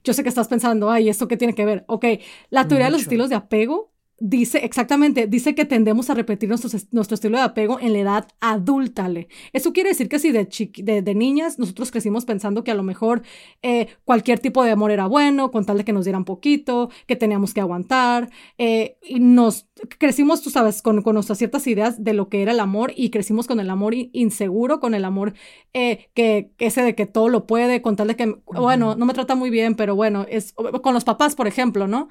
Yo 0.03 0.13
sé 0.13 0.23
que 0.23 0.29
estás 0.29 0.47
pensando, 0.47 0.89
ay, 0.91 1.09
¿esto 1.09 1.27
qué 1.27 1.37
tiene 1.37 1.55
que 1.55 1.65
ver? 1.65 1.83
Ok, 1.87 2.05
la 2.49 2.67
teoría 2.67 2.87
de 2.87 2.91
los 2.91 3.01
estilos 3.01 3.29
de 3.29 3.35
apego 3.35 3.88
dice 4.19 4.59
exactamente, 4.65 5.27
dice 5.27 5.55
que 5.55 5.65
tendemos 5.65 6.09
a 6.09 6.13
repetir 6.13 6.49
nuestro, 6.49 6.69
nuestro 6.91 7.15
estilo 7.15 7.37
de 7.37 7.43
apego 7.43 7.79
en 7.79 7.93
la 7.93 7.99
edad 7.99 8.27
adulta. 8.39 9.09
Eso 9.53 9.73
quiere 9.73 9.89
decir 9.89 10.09
que 10.09 10.19
si 10.19 10.31
de, 10.31 11.01
de, 11.01 11.15
niñas 11.15 11.59
nosotros 11.59 11.91
crecimos 11.91 12.25
pensando 12.25 12.63
que 12.63 12.71
a 12.71 12.75
lo 12.75 12.83
mejor 12.83 13.21
eh, 13.61 13.87
cualquier 14.03 14.39
tipo 14.39 14.63
de 14.63 14.71
amor 14.71 14.91
era 14.91 15.07
bueno, 15.07 15.51
con 15.51 15.65
tal 15.65 15.77
de 15.77 15.85
que 15.85 15.93
nos 15.93 16.05
dieran 16.05 16.25
poquito, 16.25 16.89
que 17.07 17.15
teníamos 17.15 17.53
que 17.53 17.61
aguantar, 17.61 18.29
eh, 18.57 18.97
y 19.01 19.19
nos 19.19 19.67
crecimos, 19.97 20.41
tú 20.41 20.49
sabes, 20.49 20.81
con, 20.81 21.01
con, 21.01 21.13
nuestras 21.13 21.37
ciertas 21.37 21.65
ideas 21.67 22.03
de 22.03 22.13
lo 22.13 22.29
que 22.29 22.41
era 22.41 22.51
el 22.51 22.59
amor 22.59 22.91
y 22.95 23.09
crecimos 23.09 23.47
con 23.47 23.59
el 23.59 23.69
amor 23.69 23.93
inseguro, 23.93 24.79
con 24.79 24.93
el 24.93 25.05
amor 25.05 25.33
eh, 25.73 26.09
que 26.13 26.51
ese 26.59 26.81
de 26.81 26.95
que 26.95 27.05
todo 27.05 27.29
lo 27.29 27.47
puede, 27.47 27.81
con 27.81 27.95
tal 27.95 28.07
de 28.07 28.15
que, 28.15 28.35
bueno, 28.45 28.95
no 28.95 29.05
me 29.05 29.13
trata 29.13 29.35
muy 29.35 29.49
bien, 29.49 29.75
pero 29.75 29.95
bueno, 29.95 30.25
es 30.29 30.53
con 30.53 30.93
los 30.93 31.03
papás, 31.03 31.35
por 31.35 31.47
ejemplo, 31.47 31.87
¿no? 31.87 32.09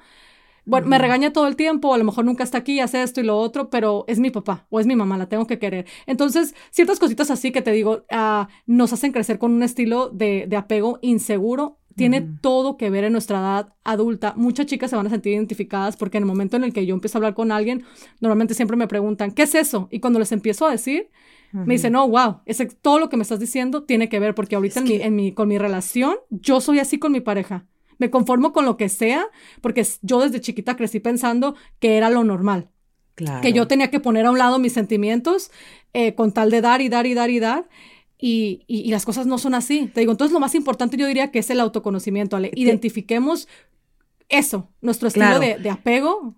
Bueno, 0.65 0.87
me 0.87 0.97
regaña 0.97 1.33
todo 1.33 1.47
el 1.47 1.55
tiempo, 1.55 1.93
a 1.93 1.97
lo 1.97 2.03
mejor 2.03 2.25
nunca 2.25 2.43
está 2.43 2.59
aquí, 2.59 2.79
hace 2.79 3.01
esto 3.01 3.21
y 3.21 3.23
lo 3.23 3.37
otro, 3.37 3.69
pero 3.69 4.05
es 4.07 4.19
mi 4.19 4.29
papá 4.29 4.67
o 4.69 4.79
es 4.79 4.87
mi 4.87 4.95
mamá, 4.95 5.17
la 5.17 5.27
tengo 5.27 5.47
que 5.47 5.59
querer. 5.59 5.85
Entonces, 6.05 6.55
ciertas 6.71 6.99
cositas 6.99 7.31
así 7.31 7.51
que 7.51 7.61
te 7.61 7.71
digo, 7.71 8.05
uh, 8.11 8.45
nos 8.65 8.93
hacen 8.93 9.11
crecer 9.11 9.39
con 9.39 9.51
un 9.51 9.63
estilo 9.63 10.09
de, 10.09 10.45
de 10.47 10.55
apego 10.55 10.99
inseguro. 11.01 11.77
Tiene 11.95 12.21
todo 12.21 12.77
que 12.77 12.89
ver 12.89 13.03
en 13.03 13.11
nuestra 13.11 13.39
edad 13.39 13.73
adulta. 13.83 14.33
Muchas 14.37 14.67
chicas 14.67 14.89
se 14.89 14.95
van 14.95 15.07
a 15.07 15.09
sentir 15.09 15.33
identificadas 15.33 15.97
porque 15.97 16.15
en 16.15 16.23
el 16.23 16.27
momento 16.27 16.55
en 16.55 16.63
el 16.63 16.71
que 16.71 16.85
yo 16.85 16.93
empiezo 16.93 17.17
a 17.17 17.19
hablar 17.19 17.33
con 17.33 17.51
alguien, 17.51 17.83
normalmente 18.21 18.53
siempre 18.53 18.77
me 18.77 18.87
preguntan, 18.87 19.31
¿qué 19.31 19.41
es 19.43 19.53
eso? 19.53 19.89
Y 19.91 19.99
cuando 19.99 20.17
les 20.17 20.31
empiezo 20.31 20.65
a 20.65 20.71
decir, 20.71 21.09
me 21.51 21.73
dicen, 21.73 21.91
no, 21.91 22.07
wow, 22.07 22.37
ese, 22.45 22.67
todo 22.67 22.99
lo 22.99 23.09
que 23.09 23.17
me 23.17 23.23
estás 23.23 23.39
diciendo 23.39 23.83
tiene 23.83 24.07
que 24.07 24.19
ver 24.19 24.33
porque 24.33 24.55
ahorita 24.55 24.79
en, 24.79 24.85
mi, 24.85 24.93
en 24.93 25.15
mi, 25.15 25.33
con 25.33 25.49
mi 25.49 25.57
relación, 25.57 26.15
yo 26.29 26.61
soy 26.61 26.79
así 26.79 26.99
con 26.99 27.11
mi 27.11 27.19
pareja 27.19 27.65
me 27.99 28.09
conformo 28.09 28.51
con 28.51 28.65
lo 28.65 28.77
que 28.77 28.89
sea, 28.89 29.27
porque 29.61 29.85
yo 30.01 30.21
desde 30.21 30.41
chiquita 30.41 30.75
crecí 30.75 30.99
pensando 30.99 31.55
que 31.79 31.97
era 31.97 32.09
lo 32.09 32.23
normal. 32.23 32.69
Claro. 33.13 33.41
Que 33.41 33.53
yo 33.53 33.67
tenía 33.67 33.91
que 33.91 33.99
poner 33.99 34.25
a 34.25 34.31
un 34.31 34.37
lado 34.37 34.57
mis 34.57 34.73
sentimientos 34.73 35.51
eh, 35.93 36.15
con 36.15 36.31
tal 36.31 36.49
de 36.49 36.61
dar 36.61 36.81
y 36.81 36.89
dar 36.89 37.05
y 37.05 37.13
dar 37.13 37.29
y 37.29 37.39
dar. 37.39 37.69
Y, 38.17 38.63
y, 38.67 38.89
las 38.91 39.05
cosas 39.05 39.27
no 39.27 39.37
son 39.37 39.53
así. 39.53 39.89
Te 39.93 40.01
digo, 40.01 40.11
entonces 40.11 40.33
lo 40.33 40.41
más 40.41 40.55
importante 40.55 40.97
yo 40.97 41.07
diría 41.07 41.31
que 41.31 41.39
es 41.39 41.49
el 41.49 41.59
autoconocimiento, 41.59 42.35
Ale. 42.35 42.51
Identifiquemos 42.53 43.47
eso, 44.27 44.69
nuestro 44.81 45.07
estilo 45.07 45.39
de, 45.39 45.57
de 45.57 45.69
apego. 45.69 46.35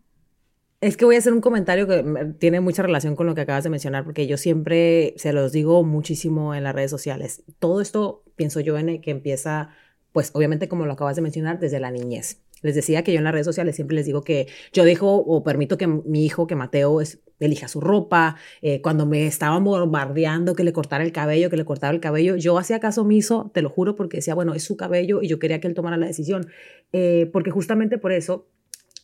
Es 0.80 0.98
que 0.98 1.06
voy 1.06 1.16
a 1.16 1.20
hacer 1.20 1.34
un 1.34 1.42
comentario 1.42 1.88
que 1.88 2.36
tiene 2.40 2.60
mucha 2.60 2.82
relación 2.82 3.16
con 3.16 3.28
lo 3.28 3.36
que 3.36 3.42
acabas 3.42 3.64
de 3.64 3.70
mencionar, 3.70 4.04
porque 4.04 4.26
yo 4.26 4.38
siempre 4.38 5.14
se 5.18 5.34
los 5.34 5.52
digo 5.52 5.84
muchísimo 5.84 6.56
en 6.56 6.64
las 6.64 6.74
redes 6.74 6.90
sociales. 6.90 7.44
Todo 7.60 7.82
esto 7.82 8.24
pienso 8.36 8.60
yo 8.60 8.78
en 8.78 9.02
que 9.02 9.12
empieza 9.12 9.70
pues 10.12 10.32
obviamente 10.34 10.68
como 10.68 10.86
lo 10.86 10.94
acabas 10.94 11.16
de 11.16 11.22
mencionar, 11.22 11.60
desde 11.60 11.80
la 11.80 11.92
niñez. 11.92 12.42
Les 12.62 12.76
decía 12.76 13.04
que 13.04 13.12
yo 13.12 13.18
en 13.18 13.24
las 13.24 13.34
redes 13.34 13.48
sociales 13.48 13.76
siempre 13.76 13.96
les 13.96 14.06
digo 14.06 14.24
que 14.24 14.48
yo 14.72 14.84
dejo 14.84 15.16
o 15.16 15.44
permito 15.44 15.78
que 15.78 15.88
mi 15.88 16.26
hijo, 16.26 16.48
que 16.48 16.56
Mateo, 16.56 17.02
es 17.02 17.20
elija 17.40 17.68
su 17.68 17.82
ropa, 17.82 18.38
eh, 18.62 18.82
cuando 18.82 19.06
me 19.06 19.26
estaban 19.26 19.64
bombardeando 19.64 20.54
que 20.56 20.64
le 20.64 20.74
cortara 20.74 21.04
el 21.04 21.12
cabello, 21.12 21.50
que 21.50 21.58
le 21.58 21.66
cortara 21.66 21.94
el 21.94 22.00
cabello, 22.00 22.36
yo 22.36 22.58
hacía 22.58 22.80
caso 22.80 23.02
omiso, 23.02 23.50
te 23.54 23.64
lo 23.64 23.70
juro, 23.70 23.96
porque 23.96 24.18
decía, 24.18 24.36
bueno, 24.36 24.54
es 24.54 24.64
su 24.64 24.78
cabello 24.78 25.22
y 25.22 25.28
yo 25.28 25.40
quería 25.40 25.60
que 25.60 25.68
él 25.68 25.74
tomara 25.74 25.98
la 25.98 26.06
decisión, 26.06 26.48
eh, 26.94 27.30
porque 27.34 27.50
justamente 27.50 27.98
por 27.98 28.12
eso 28.12 28.48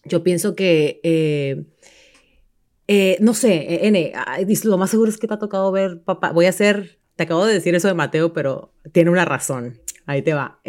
yo 0.06 0.24
pienso 0.24 0.56
que, 0.56 1.00
eh, 2.88 3.18
no 3.20 3.34
sé, 3.34 3.88
N, 3.88 4.14
lo 4.64 4.78
más 4.78 4.92
seguro 4.92 5.10
es 5.10 5.18
que 5.18 5.28
te 5.28 5.34
ha 5.34 5.40
tocado 5.40 5.72
ver, 5.72 6.02
papá, 6.04 6.32
voy 6.32 6.46
a 6.46 6.50
hacer, 6.50 7.00
te 7.18 7.24
acabo 7.24 7.46
de 7.46 7.54
decir 7.54 7.76
eso 7.76 7.90
de 7.90 7.94
Mateo, 7.94 8.32
pero 8.32 8.72
tiene 8.94 9.10
una 9.10 9.26
razón, 9.26 9.82
ahí 10.06 10.22
te 10.22 10.34
va. 10.34 10.62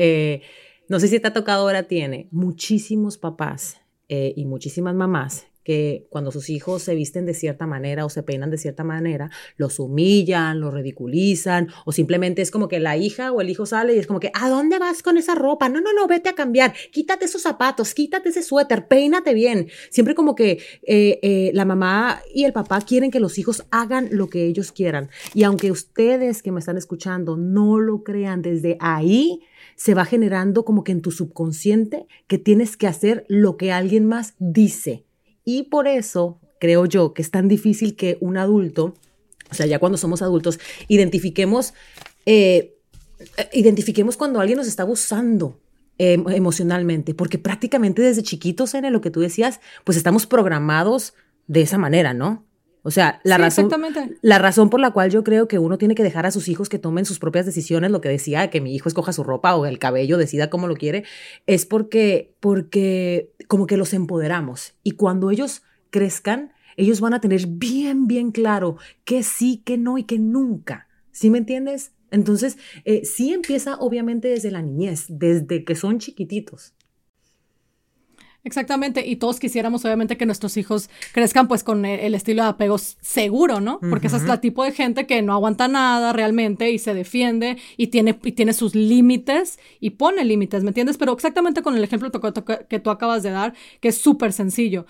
no 0.89 0.99
sé 0.99 1.07
si 1.07 1.21
te 1.21 1.29
ha 1.29 1.33
tocado 1.33 1.63
ahora, 1.63 1.85
tiene 1.85 2.29
muchísimos 2.33 3.19
papás 3.19 3.81
y 4.09 4.45
muchísimas 4.47 4.95
mamás 4.95 5.48
que 5.65 6.07
cuando 6.11 6.31
sus 6.31 6.51
hijos 6.51 6.83
se 6.83 6.95
visten 6.95 7.27
de 7.27 7.35
cierta 7.35 7.67
manera 7.67 8.05
o 8.05 8.09
se 8.09 8.23
peinan 8.23 8.51
de 8.51 8.59
cierta 8.59 8.85
manera, 8.85 9.31
los 9.57 9.79
humillan, 9.79 10.61
los 10.61 10.73
ridiculizan, 10.73 11.69
o 11.85 11.93
simplemente 11.93 12.43
es 12.43 12.51
como 12.51 12.69
que 12.69 12.81
la 12.81 12.97
hija 12.97 13.33
o 13.33 13.41
el 13.41 13.51
hijo 13.51 13.67
sale 13.67 13.95
y 13.95 13.99
es 13.99 14.07
como 14.07 14.21
que, 14.21 14.31
¿a 14.35 14.49
dónde 14.49 14.79
vas 14.79 15.03
con 15.03 15.19
esa 15.19 15.35
ropa? 15.35 15.69
No, 15.69 15.81
no, 15.81 15.93
no, 15.93 16.07
vete 16.07 16.31
a 16.31 16.35
cambiar, 16.35 16.75
quítate 16.93 17.27
esos 17.27 17.43
zapatos, 17.43 17.95
quítate 17.95 18.31
ese 18.31 18.43
suéter, 18.43 18.89
peínate 18.89 19.35
bien. 19.35 19.69
Siempre 19.91 20.15
como 20.15 20.35
que 20.35 20.61
eh, 20.83 21.19
eh, 21.23 21.51
la 21.55 21.65
mamá 21.65 22.23
y 22.35 22.45
el 22.45 22.53
papá 22.53 22.81
quieren 22.81 23.11
que 23.11 23.21
los 23.21 23.39
hijos 23.39 23.67
hagan 23.71 24.09
lo 24.13 24.29
que 24.29 24.47
ellos 24.47 24.73
quieran. 24.73 25.11
Y 25.35 25.43
aunque 25.43 25.71
ustedes 25.71 26.43
que 26.43 26.53
me 26.53 26.61
están 26.61 26.77
escuchando 26.77 27.37
no 27.37 27.79
lo 27.79 28.03
crean 28.03 28.43
desde 28.43 28.77
ahí, 28.81 29.41
se 29.77 29.95
va 29.95 30.05
generando 30.05 30.65
como 30.65 30.83
que 30.83 30.93
en 30.93 31.03
tu 31.03 31.11
subconsciente 31.11 32.07
que 32.27 32.39
tienes 32.39 32.77
que 32.77 32.87
hacer 32.87 33.25
lo 33.29 33.57
que 33.57 33.73
alguien 33.73 34.07
más 34.07 34.35
dice. 34.39 35.08
Y 35.51 35.63
por 35.63 35.89
eso 35.89 36.39
creo 36.61 36.85
yo 36.85 37.15
que 37.15 37.23
es 37.23 37.31
tan 37.31 37.49
difícil 37.49 37.97
que 37.97 38.19
un 38.21 38.37
adulto, 38.37 38.95
o 39.51 39.55
sea, 39.55 39.65
ya 39.65 39.79
cuando 39.79 39.97
somos 39.97 40.21
adultos, 40.21 40.61
identifiquemos, 40.89 41.73
eh, 42.27 42.77
identifiquemos 43.55 44.19
cuando 44.19 44.41
alguien 44.41 44.59
nos 44.59 44.67
está 44.67 44.83
abusando 44.83 45.59
em, 45.97 46.29
emocionalmente, 46.29 47.15
porque 47.15 47.39
prácticamente 47.39 48.03
desde 48.03 48.23
chiquitos, 48.23 48.75
en 48.75 48.93
lo 48.93 49.01
que 49.01 49.11
tú 49.11 49.21
decías, 49.21 49.61
pues 49.85 49.97
estamos 49.97 50.27
programados 50.27 51.15
de 51.47 51.63
esa 51.63 51.79
manera, 51.79 52.13
¿no? 52.13 52.45
O 52.89 52.91
sea, 52.91 53.21
la, 53.23 53.37
razón, 53.37 53.69
la 54.23 54.39
razón 54.39 54.71
por 54.71 54.81
la 54.81 54.93
cual 54.93 55.11
yo 55.11 55.23
creo 55.23 55.47
que 55.47 55.59
uno 55.59 55.77
tiene 55.77 55.95
que 55.95 56.03
dejar 56.03 56.25
a 56.25 56.31
sus 56.31 56.49
hijos 56.49 56.71
que 56.71 56.79
tomen 56.79 57.05
sus 57.05 57.19
propias 57.19 57.45
decisiones, 57.45 57.91
lo 57.91 58.01
que 58.01 58.09
decía, 58.09 58.49
que 58.49 58.63
mi 58.63 58.75
hijo 58.75 58.89
escoja 58.89 59.13
su 59.13 59.25
ropa 59.25 59.55
o 59.57 59.67
el 59.67 59.79
cabello, 59.79 60.17
decida 60.17 60.49
cómo 60.49 60.69
lo 60.69 60.75
quiere, 60.75 61.05
es 61.47 61.67
porque, 61.67 62.33
porque 62.41 63.31
como 63.47 63.67
que 63.67 63.77
los 63.77 63.93
empoderamos. 63.93 64.73
Y 64.83 64.93
cuando 64.93 65.31
ellos 65.31 65.65
crezcan, 65.91 66.55
ellos 66.79 67.03
van 67.03 67.13
a 67.13 67.21
tener 67.21 67.47
bien, 67.47 68.07
bien 68.07 68.33
claro 68.33 68.79
que 69.05 69.23
sí, 69.23 69.61
que 69.67 69.77
no 69.77 69.99
y 69.99 70.05
que 70.05 70.19
nunca. 70.19 70.89
¿Sí 71.13 71.29
me 71.29 71.37
entiendes? 71.37 71.93
Entonces, 72.11 72.57
eh, 72.87 73.05
sí 73.05 73.35
empieza 73.35 73.77
obviamente 73.77 74.29
desde 74.29 74.51
la 74.51 74.63
niñez, 74.63 75.05
desde 75.11 75.63
que 75.63 75.75
son 75.75 75.99
chiquititos. 75.99 76.73
Exactamente, 78.49 79.07
y 79.07 79.17
todos 79.17 79.41
quisiéramos 79.41 79.85
obviamente 79.85 80.17
que 80.17 80.25
nuestros 80.25 80.57
hijos 80.57 80.89
crezcan 81.13 81.49
pues 81.49 81.63
con 81.63 81.85
el, 81.85 82.15
estilo 82.15 82.45
de 82.45 82.49
apego 82.49 82.79
seguro, 82.79 83.61
¿no? 83.61 83.79
Porque 83.79 84.07
esa 84.07 84.17
es 84.17 84.25
la 84.25 84.41
tipo 84.41 84.65
de 84.65 84.73
gente 84.73 85.07
que 85.07 85.21
no 85.21 85.35
aguanta 85.35 85.69
nada 85.69 86.15
realmente 86.15 86.71
y 86.71 86.79
se 86.79 86.95
defiende 86.95 87.59
y 87.77 87.89
tiene, 87.89 88.19
y 88.25 88.33
tiene 88.33 88.55
sus 88.55 88.75
límites 88.75 89.59
y 89.81 89.91
pone 89.91 90.25
límites, 90.25 90.63
¿me 90.63 90.71
entiendes? 90.71 90.97
Pero 90.97 91.13
exactamente 91.13 91.61
con 91.61 91.77
el 91.77 91.85
ejemplo 91.85 92.11
que 92.11 92.81
tú 92.81 92.89
acabas 92.89 93.23
de 93.23 93.33
dar, 93.33 93.53
que 93.81 93.89
es 93.89 93.99
súper 93.99 94.33
sencillo 94.33 94.87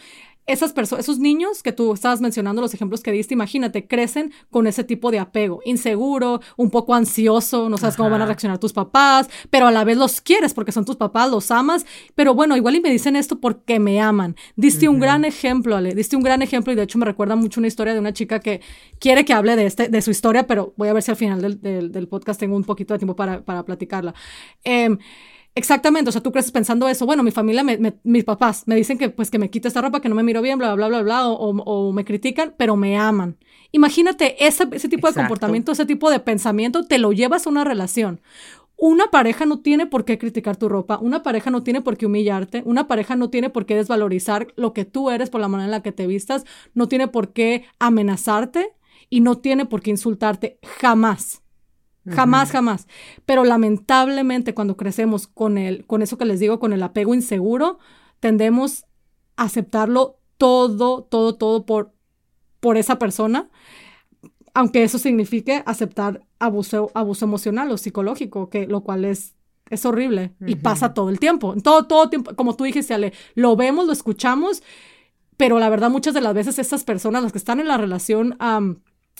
esas 0.49 0.73
personas, 0.73 1.05
esos 1.05 1.19
niños 1.19 1.62
que 1.62 1.73
tú 1.73 1.93
estabas 1.93 2.21
mencionando, 2.23 2.62
los 2.62 2.73
ejemplos 2.73 3.02
que 3.02 3.12
diste, 3.12 3.35
imagínate, 3.35 3.87
crecen 3.87 4.33
con 4.50 4.67
ese 4.67 4.83
tipo 4.83 5.11
de 5.11 5.19
apego, 5.19 5.61
inseguro, 5.64 6.40
un 6.57 6.71
poco 6.71 6.95
ansioso, 6.95 7.69
no 7.69 7.76
sabes 7.76 7.97
cómo 7.97 8.09
van 8.09 8.23
a 8.23 8.26
reaccionar 8.26 8.59
tus 8.59 8.73
papás, 8.73 9.28
pero 9.50 9.67
a 9.67 9.71
la 9.71 9.85
vez 9.85 9.99
los 9.99 10.23
quieres 10.23 10.55
porque 10.55 10.73
son 10.73 10.87
tus 10.87 10.97
papás, 10.97 11.31
los 11.31 11.50
amas, 11.50 11.85
pero 12.14 12.35
bueno, 12.35 12.57
igual 12.57 12.76
y 12.76 12.81
me 12.81 12.90
dicen 12.90 13.14
esto 13.14 13.38
porque 13.38 13.78
me 13.78 14.00
aman. 14.00 14.37
Diste 14.57 14.88
un 14.88 14.99
gran 14.99 15.26
ejemplo, 15.26 15.76
Ale, 15.76 15.95
diste 15.95 16.17
un 16.17 16.23
gran 16.23 16.40
ejemplo 16.40 16.73
y 16.73 16.76
de 16.76 16.85
hecho 16.85 16.99
me 16.99 17.05
recuerda 17.05 17.37
mucho 17.37 17.61
una 17.61 17.69
historia 17.69 17.93
de 17.93 18.00
una 18.00 18.14
chica 18.14 18.40
que 18.40 18.62
quiere 18.99 19.26
que 19.26 19.35
hable 19.35 19.55
de, 19.55 19.67
este, 19.67 19.88
de 19.88 20.00
su 20.00 20.11
historia, 20.11 20.47
pero 20.47 20.73
voy 20.78 20.88
a 20.88 20.95
ver 20.95 21.02
si 21.02 21.11
al 21.11 21.19
final 21.19 21.43
del, 21.43 21.93
del, 21.93 22.09
podcast 22.09 22.40
tengo 22.40 22.57
un 22.57 22.64
poquito 22.64 22.95
de 22.95 22.99
tiempo 22.99 23.14
para, 23.14 23.43
para 23.45 23.64
platicarla. 23.67 24.14
Eh, 24.64 24.97
Exactamente, 25.59 26.09
o 26.09 26.12
sea, 26.12 26.23
tú 26.23 26.31
creces 26.31 26.53
pensando 26.53 26.87
eso, 26.87 27.05
bueno, 27.05 27.25
mi 27.25 27.33
familia, 27.33 27.65
mis 28.05 28.23
papás 28.23 28.62
me 28.67 28.77
dicen 28.77 28.97
que 28.97 29.09
pues 29.09 29.29
que 29.29 29.41
me 29.41 29.50
quite 29.50 29.67
esta 29.67 29.81
ropa, 29.81 30.00
que 30.00 30.09
no 30.09 30.15
me 30.15 30.23
miro 30.23 30.41
bien, 30.41 30.57
bla, 30.57 30.73
bla, 30.77 30.87
bla, 30.87 31.03
bla, 31.03 31.27
o, 31.27 31.93
me 31.93 32.05
critican, 32.05 32.55
pero 32.57 32.77
me 32.77 32.97
aman. 32.97 33.37
Imagínate 33.73 34.47
ese, 34.47 34.69
ese 34.71 34.88
tipo 34.88 35.09
de 35.09 35.15
comportamiento, 35.15 35.73
ese 35.73 35.85
tipo 35.85 36.12
de 36.12 36.21
pensamiento, 36.21 36.87
te 36.87 36.99
lo 36.99 37.11
llevas 37.11 37.45
a 37.45 37.50
una 37.50 37.65
relación. 37.65 38.21
Una 38.77 39.11
pareja 39.11 39.47
no 39.47 39.59
tiene 39.59 39.88
por 39.88 40.05
qué 40.05 40.17
criticar 40.17 40.57
tu 40.57 40.69
ropa, 40.69 41.00
una 41.03 41.25
pareja 41.25 41.50
no 41.50 41.65
tiene 41.65 41.83
por 41.83 41.97
qué 41.97 42.07
humillarte, 42.07 42.62
una 42.65 42.87
pareja 42.87 43.17
no 43.17 43.29
tiene 43.29 43.50
por 43.50 43.67
qué 43.67 43.75
desvalorizar 43.75 44.55
lo 44.55 44.73
que 44.73 44.85
tú 44.85 45.11
eres 45.11 45.29
por 45.29 45.41
la 45.41 45.49
manera 45.49 45.65
en 45.65 45.73
la 45.73 45.83
que 45.83 45.91
te 45.91 46.07
vistas, 46.07 46.45
no 46.73 46.87
tiene 46.87 47.09
por 47.09 47.33
qué 47.33 47.65
amenazarte 47.81 48.77
y 49.11 49.23
no 49.23 49.38
tiene 49.38 49.67
por 49.67 49.83
qué 49.83 49.91
insultarte 49.91 50.61
jamás. 50.62 51.43
Jamás, 52.11 52.50
jamás. 52.50 52.87
Pero 53.27 53.45
lamentablemente 53.45 54.55
cuando 54.55 54.77
crecemos 54.77 55.27
con, 55.27 55.59
el, 55.59 55.87
con 55.87 56.03
eso 56.03 56.19
que 56.19 56.25
les 56.25 56.41
digo, 56.41 56.59
con 56.59 56.73
el 56.73 56.83
apego 56.83 57.15
inseguro, 57.15 57.79
tendemos 58.21 58.85
a 59.37 59.45
aceptarlo 59.45 60.19
todo, 60.37 61.03
todo, 61.03 61.35
todo 61.35 61.67
por, 61.67 61.93
por 62.61 62.77
esa 62.77 62.99
persona, 62.99 63.49
aunque 64.55 64.83
eso 64.83 64.99
signifique 64.99 65.62
aceptar 65.67 66.23
abuso, 66.38 66.91
abuso 66.95 67.25
emocional 67.25 67.71
o 67.71 67.79
psicológico, 67.79 68.49
que, 68.49 68.67
lo 68.67 68.83
cual 68.83 69.05
es, 69.05 69.35
es 69.71 69.85
horrible 69.85 70.35
y 70.47 70.57
pasa 70.57 70.95
todo 70.95 71.11
el 71.11 71.19
tiempo. 71.19 71.55
Todo, 71.62 71.87
todo 71.87 72.09
tiempo, 72.09 72.35
como 72.35 72.57
tú 72.57 72.65
dijiste, 72.65 72.95
Ale, 72.95 73.12
lo 73.35 73.57
vemos, 73.57 73.87
lo 73.87 73.93
escuchamos, 73.93 74.62
pero 75.37 75.59
la 75.59 75.69
verdad 75.69 75.91
muchas 75.91 76.15
de 76.15 76.21
las 76.21 76.35
veces 76.35 76.59
estas 76.59 76.85
personas, 76.85 77.23
las 77.23 77.33
que 77.33 77.38
están 77.38 77.61
en 77.61 77.69
la 77.69 77.77
relación 77.77 78.37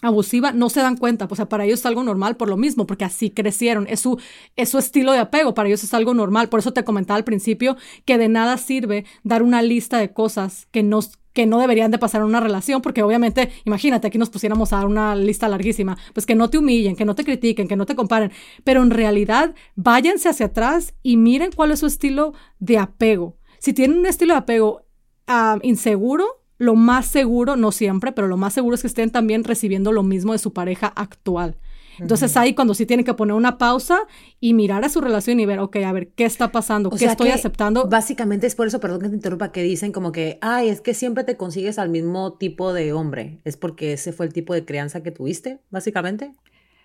abusiva 0.03 0.53
no 0.53 0.71
se 0.71 0.81
dan 0.81 0.97
cuenta, 0.97 1.27
o 1.29 1.35
sea, 1.35 1.49
para 1.49 1.65
ellos 1.65 1.81
es 1.81 1.87
algo 1.87 2.05
normal 2.05 2.37
por 2.37 2.49
lo 2.49 2.57
mismo, 2.57 2.87
porque 2.87 3.05
así 3.05 3.31
crecieron, 3.31 3.87
es 3.89 4.01
su, 4.01 4.19
es 4.57 4.69
su 4.69 4.79
estilo 4.79 5.13
de 5.13 5.19
apego, 5.19 5.55
para 5.55 5.69
ellos 5.69 5.83
es 5.83 5.93
algo 5.95 6.15
normal, 6.15 6.49
por 6.49 6.61
eso 6.61 6.73
te 6.73 6.85
comentaba 6.85 7.17
al 7.17 7.25
principio 7.25 7.77
que 8.05 8.19
de 8.19 8.29
nada 8.29 8.57
sirve 8.59 9.05
dar 9.25 9.43
una 9.43 9.63
lista 9.63 9.99
de 9.99 10.13
cosas 10.13 10.69
que 10.71 10.83
no, 10.83 11.01
que 11.33 11.47
no 11.47 11.59
deberían 11.59 11.91
de 11.91 11.99
pasar 11.99 12.21
en 12.21 12.29
una 12.29 12.41
relación, 12.41 12.81
porque 12.81 13.03
obviamente, 13.03 13.51
imagínate, 13.65 14.07
aquí 14.07 14.19
nos 14.19 14.31
pusiéramos 14.31 14.73
a 14.73 14.77
dar 14.77 14.87
una 14.87 15.17
lista 15.17 15.49
larguísima, 15.49 15.99
pues 16.15 16.27
que 16.27 16.35
no 16.35 16.49
te 16.51 16.59
humillen, 16.59 16.97
que 16.97 17.05
no 17.05 17.15
te 17.15 17.25
critiquen, 17.25 17.69
que 17.69 17.77
no 17.77 17.87
te 17.87 17.97
comparen, 17.97 18.33
pero 18.65 18.83
en 18.83 18.91
realidad 18.91 19.55
váyanse 19.75 20.29
hacia 20.29 20.47
atrás 20.47 20.95
y 21.03 21.17
miren 21.17 21.51
cuál 21.55 21.73
es 21.73 21.81
su 21.81 21.87
estilo 21.87 22.35
de 22.59 22.79
apego. 22.79 23.37
Si 23.59 23.73
tienen 23.73 23.99
un 23.99 24.07
estilo 24.07 24.35
de 24.35 24.39
apego 24.39 24.87
ah, 25.27 25.59
inseguro, 25.63 26.45
lo 26.59 26.75
más 26.75 27.07
seguro, 27.07 27.57
no 27.57 27.73
siempre, 27.73 28.13
pero 28.13 28.29
lo 28.29 28.37
más 28.37 28.53
seguro 28.53 28.75
es 28.75 28.83
que 28.83 28.89
estén 28.89 29.11
también 29.11 29.45
recibiendo 29.45 29.93
lo 29.93 30.03
mismo 30.03 30.33
de 30.33 30.39
su 30.39 30.53
pareja 30.53 30.89
actual. 30.89 31.57
Entonces 32.01 32.37
ahí 32.37 32.55
cuando 32.55 32.75
sí 32.75 32.87
tienen 32.87 33.05
que 33.05 33.15
poner 33.15 33.35
una 33.35 33.59
pausa 33.59 34.01
y 34.41 34.55
mirar 34.55 34.85
a 34.85 34.89
su 34.89 35.01
relación 35.01 35.41
y 35.41 35.47
ver, 35.47 35.59
ok, 35.59 35.77
a 35.77 35.93
ver, 35.93 36.09
¿qué 36.09 36.25
está 36.25 36.53
pasando? 36.53 36.91
¿Qué 36.91 37.05
estoy 37.05 37.31
aceptando? 37.31 37.89
Básicamente 37.89 38.47
es 38.47 38.55
por 38.55 38.67
eso, 38.67 38.81
perdón 38.81 39.01
que 39.01 39.09
te 39.09 39.15
interrumpa, 39.17 39.51
que 39.53 39.63
dicen 39.63 39.93
como 39.93 40.13
que, 40.13 40.39
ay, 40.41 40.69
es 40.69 40.81
que 40.81 40.95
siempre 40.95 41.25
te 41.25 41.37
consigues 41.37 41.79
al 41.79 41.89
mismo 41.89 42.35
tipo 42.35 42.73
de 42.73 42.93
hombre. 42.93 43.41
¿Es 43.45 43.57
porque 43.57 43.95
ese 43.95 44.13
fue 44.13 44.27
el 44.27 44.33
tipo 44.33 44.55
de 44.55 44.65
crianza 44.65 45.03
que 45.03 45.11
tuviste, 45.11 45.61
básicamente? 45.71 46.33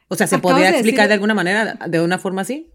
O 0.08 0.16
sea, 0.16 0.28
¿se 0.28 0.40
podría 0.40 0.70
explicar 0.70 1.08
de 1.08 1.14
alguna 1.14 1.34
manera, 1.34 1.78
de 1.88 2.02
una 2.02 2.18
forma 2.20 2.42
así? 2.42 2.70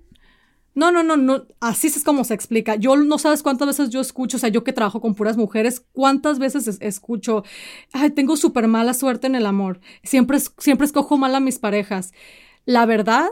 No, 0.78 0.92
no, 0.92 1.02
no, 1.02 1.16
no, 1.16 1.44
así 1.58 1.88
es 1.88 2.04
como 2.04 2.22
se 2.22 2.34
explica. 2.34 2.76
Yo 2.76 2.94
no 2.94 3.18
sabes 3.18 3.42
cuántas 3.42 3.66
veces 3.66 3.90
yo 3.90 4.00
escucho, 4.00 4.36
o 4.36 4.40
sea, 4.40 4.48
yo 4.48 4.62
que 4.62 4.72
trabajo 4.72 5.00
con 5.00 5.16
puras 5.16 5.36
mujeres, 5.36 5.84
cuántas 5.90 6.38
veces 6.38 6.78
escucho, 6.80 7.42
ay, 7.92 8.10
tengo 8.10 8.36
súper 8.36 8.68
mala 8.68 8.94
suerte 8.94 9.26
en 9.26 9.34
el 9.34 9.46
amor, 9.46 9.80
siempre, 10.04 10.38
siempre 10.58 10.84
escojo 10.84 11.18
mal 11.18 11.34
a 11.34 11.40
mis 11.40 11.58
parejas. 11.58 12.12
La 12.64 12.86
verdad, 12.86 13.26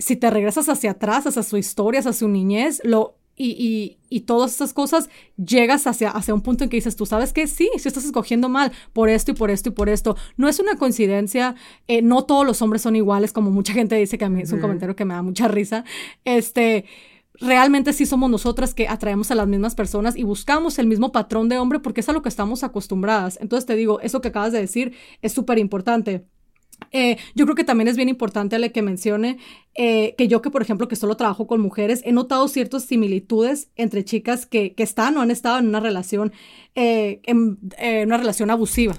si 0.00 0.16
te 0.16 0.28
regresas 0.28 0.68
hacia 0.68 0.90
atrás, 0.90 1.24
hacia 1.24 1.44
su 1.44 1.56
historia, 1.56 2.00
hacia 2.00 2.12
su 2.12 2.26
niñez, 2.26 2.80
lo, 2.82 3.14
y, 3.34 3.98
y, 4.08 4.20
todas 4.20 4.54
esas 4.54 4.72
cosas, 4.72 5.08
llegas 5.36 5.86
hacia, 5.86 6.10
hacia 6.10 6.34
un 6.34 6.42
punto 6.42 6.64
en 6.64 6.70
que 6.70 6.76
dices, 6.76 6.96
tú 6.96 7.06
sabes 7.06 7.32
que 7.32 7.46
sí, 7.46 7.70
si 7.78 7.88
estás 7.88 8.04
escogiendo 8.04 8.48
mal 8.48 8.72
por 8.92 9.08
esto 9.08 9.30
y 9.30 9.34
por 9.34 9.50
esto 9.50 9.70
y 9.70 9.72
por 9.72 9.88
esto. 9.88 10.16
No 10.36 10.48
es 10.48 10.60
una 10.60 10.76
coincidencia, 10.76 11.56
eh, 11.88 12.02
no 12.02 12.24
todos 12.24 12.46
los 12.46 12.60
hombres 12.62 12.82
son 12.82 12.94
iguales, 12.94 13.32
como 13.32 13.50
mucha 13.50 13.72
gente 13.72 13.96
dice 13.96 14.18
que 14.18 14.24
a 14.26 14.28
mí 14.28 14.42
es 14.42 14.52
un 14.52 14.60
comentario 14.60 14.94
que 14.94 15.04
me 15.04 15.14
da 15.14 15.22
mucha 15.22 15.48
risa. 15.48 15.84
Este, 16.24 16.84
realmente 17.40 17.92
sí 17.92 18.06
somos 18.06 18.30
nosotras 18.30 18.74
que 18.74 18.88
atraemos 18.88 19.30
a 19.30 19.34
las 19.34 19.48
mismas 19.48 19.74
personas 19.74 20.16
y 20.16 20.24
buscamos 20.24 20.78
el 20.78 20.86
mismo 20.86 21.10
patrón 21.12 21.48
de 21.48 21.58
hombre 21.58 21.80
porque 21.80 22.00
es 22.00 22.08
a 22.08 22.12
lo 22.12 22.22
que 22.22 22.28
estamos 22.28 22.62
acostumbradas. 22.62 23.38
Entonces 23.40 23.66
te 23.66 23.76
digo, 23.76 24.00
eso 24.00 24.20
que 24.20 24.28
acabas 24.28 24.52
de 24.52 24.60
decir 24.60 24.94
es 25.22 25.32
súper 25.32 25.58
importante. 25.58 26.26
Eh, 26.92 27.16
yo 27.34 27.44
creo 27.46 27.56
que 27.56 27.64
también 27.64 27.88
es 27.88 27.96
bien 27.96 28.08
importante 28.08 28.56
Ale, 28.56 28.72
que 28.72 28.82
mencione 28.82 29.38
eh, 29.74 30.14
que 30.18 30.28
yo 30.28 30.42
que, 30.42 30.50
por 30.50 30.60
ejemplo, 30.60 30.88
que 30.88 30.96
solo 30.96 31.16
trabajo 31.16 31.46
con 31.46 31.60
mujeres, 31.60 32.02
he 32.04 32.12
notado 32.12 32.46
ciertas 32.48 32.84
similitudes 32.84 33.70
entre 33.76 34.04
chicas 34.04 34.44
que, 34.44 34.74
que 34.74 34.82
están 34.82 35.16
o 35.16 35.22
han 35.22 35.30
estado 35.30 35.58
en 35.58 35.68
una 35.68 35.80
relación, 35.80 36.32
eh, 36.74 37.20
en, 37.24 37.58
una 38.06 38.16
relación 38.18 38.50
abusiva. 38.50 38.94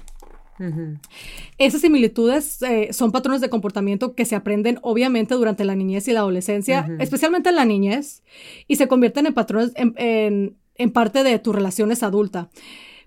Esas 1.58 1.80
similitudes 1.80 2.62
eh, 2.62 2.92
son 2.92 3.10
patrones 3.10 3.40
de 3.40 3.50
comportamiento 3.50 4.14
que 4.14 4.24
se 4.24 4.36
aprenden 4.36 4.78
obviamente 4.82 5.34
durante 5.34 5.64
la 5.64 5.74
niñez 5.74 6.06
y 6.06 6.12
la 6.12 6.20
adolescencia, 6.20 6.86
especialmente 7.00 7.48
en 7.48 7.56
la 7.56 7.64
niñez, 7.64 8.22
y 8.68 8.76
se 8.76 8.86
convierten 8.86 9.26
en 9.26 9.34
patrones 9.34 9.72
en, 9.74 10.56
parte 10.92 11.24
de 11.24 11.38
tus 11.40 11.54
relaciones 11.54 12.02
adulta. 12.04 12.50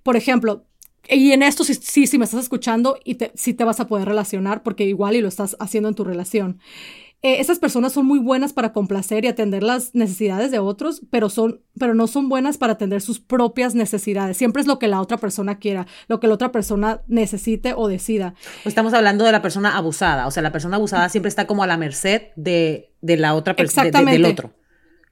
Por 0.03 0.17
ejemplo, 0.17 0.65
y 1.09 1.31
en 1.31 1.43
esto 1.43 1.63
sí, 1.63 2.07
sí, 2.07 2.17
me 2.17 2.25
estás 2.25 2.41
escuchando 2.41 2.97
y 3.03 3.15
te, 3.15 3.31
sí 3.35 3.53
te 3.53 3.63
vas 3.63 3.79
a 3.79 3.87
poder 3.87 4.07
relacionar 4.07 4.63
porque 4.63 4.85
igual 4.85 5.15
y 5.15 5.21
lo 5.21 5.27
estás 5.27 5.55
haciendo 5.59 5.89
en 5.89 5.95
tu 5.95 6.03
relación. 6.03 6.59
Eh, 7.23 7.39
esas 7.39 7.57
personas 7.57 7.93
son 7.93 8.05
muy 8.05 8.19
buenas 8.19 8.53
para 8.53 8.73
complacer 8.73 9.25
y 9.25 9.27
atender 9.27 9.63
las 9.63 9.95
necesidades 9.95 10.51
de 10.51 10.59
otros, 10.59 11.01
pero, 11.09 11.29
son, 11.29 11.61
pero 11.79 11.95
no 11.95 12.05
son 12.05 12.29
buenas 12.29 12.59
para 12.59 12.73
atender 12.73 13.01
sus 13.01 13.19
propias 13.19 13.73
necesidades. 13.73 14.37
Siempre 14.37 14.61
es 14.61 14.67
lo 14.67 14.77
que 14.77 14.87
la 14.87 15.01
otra 15.01 15.17
persona 15.17 15.57
quiera, 15.57 15.87
lo 16.07 16.19
que 16.19 16.27
la 16.27 16.35
otra 16.35 16.51
persona 16.51 17.01
necesite 17.07 17.73
o 17.75 17.87
decida. 17.87 18.35
Estamos 18.65 18.93
hablando 18.93 19.25
de 19.25 19.31
la 19.31 19.41
persona 19.41 19.75
abusada, 19.77 20.27
o 20.27 20.31
sea, 20.31 20.43
la 20.43 20.51
persona 20.51 20.75
abusada 20.75 21.09
siempre 21.09 21.29
está 21.29 21.47
como 21.47 21.63
a 21.63 21.67
la 21.67 21.77
merced 21.77 22.21
de, 22.35 22.93
la 23.01 23.33
otra 23.33 23.55
persona, 23.55 23.89
del 23.89 24.25
otro. 24.25 24.53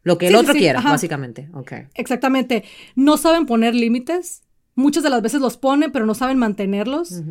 Lo 0.03 0.19
que 0.19 0.27
el 0.27 0.35
otro 0.35 0.53
quiera, 0.53 0.81
básicamente. 0.81 1.49
Okay. 1.53 1.87
Exactamente. 1.95 2.63
No 2.95 3.17
saben 3.17 3.47
poner 3.47 3.73
límites. 3.73 4.43
Muchas 4.75 5.03
de 5.03 5.09
las 5.09 5.21
veces 5.21 5.41
los 5.41 5.57
ponen, 5.57 5.91
pero 5.91 6.05
no 6.05 6.13
saben 6.13 6.37
mantenerlos. 6.37 7.21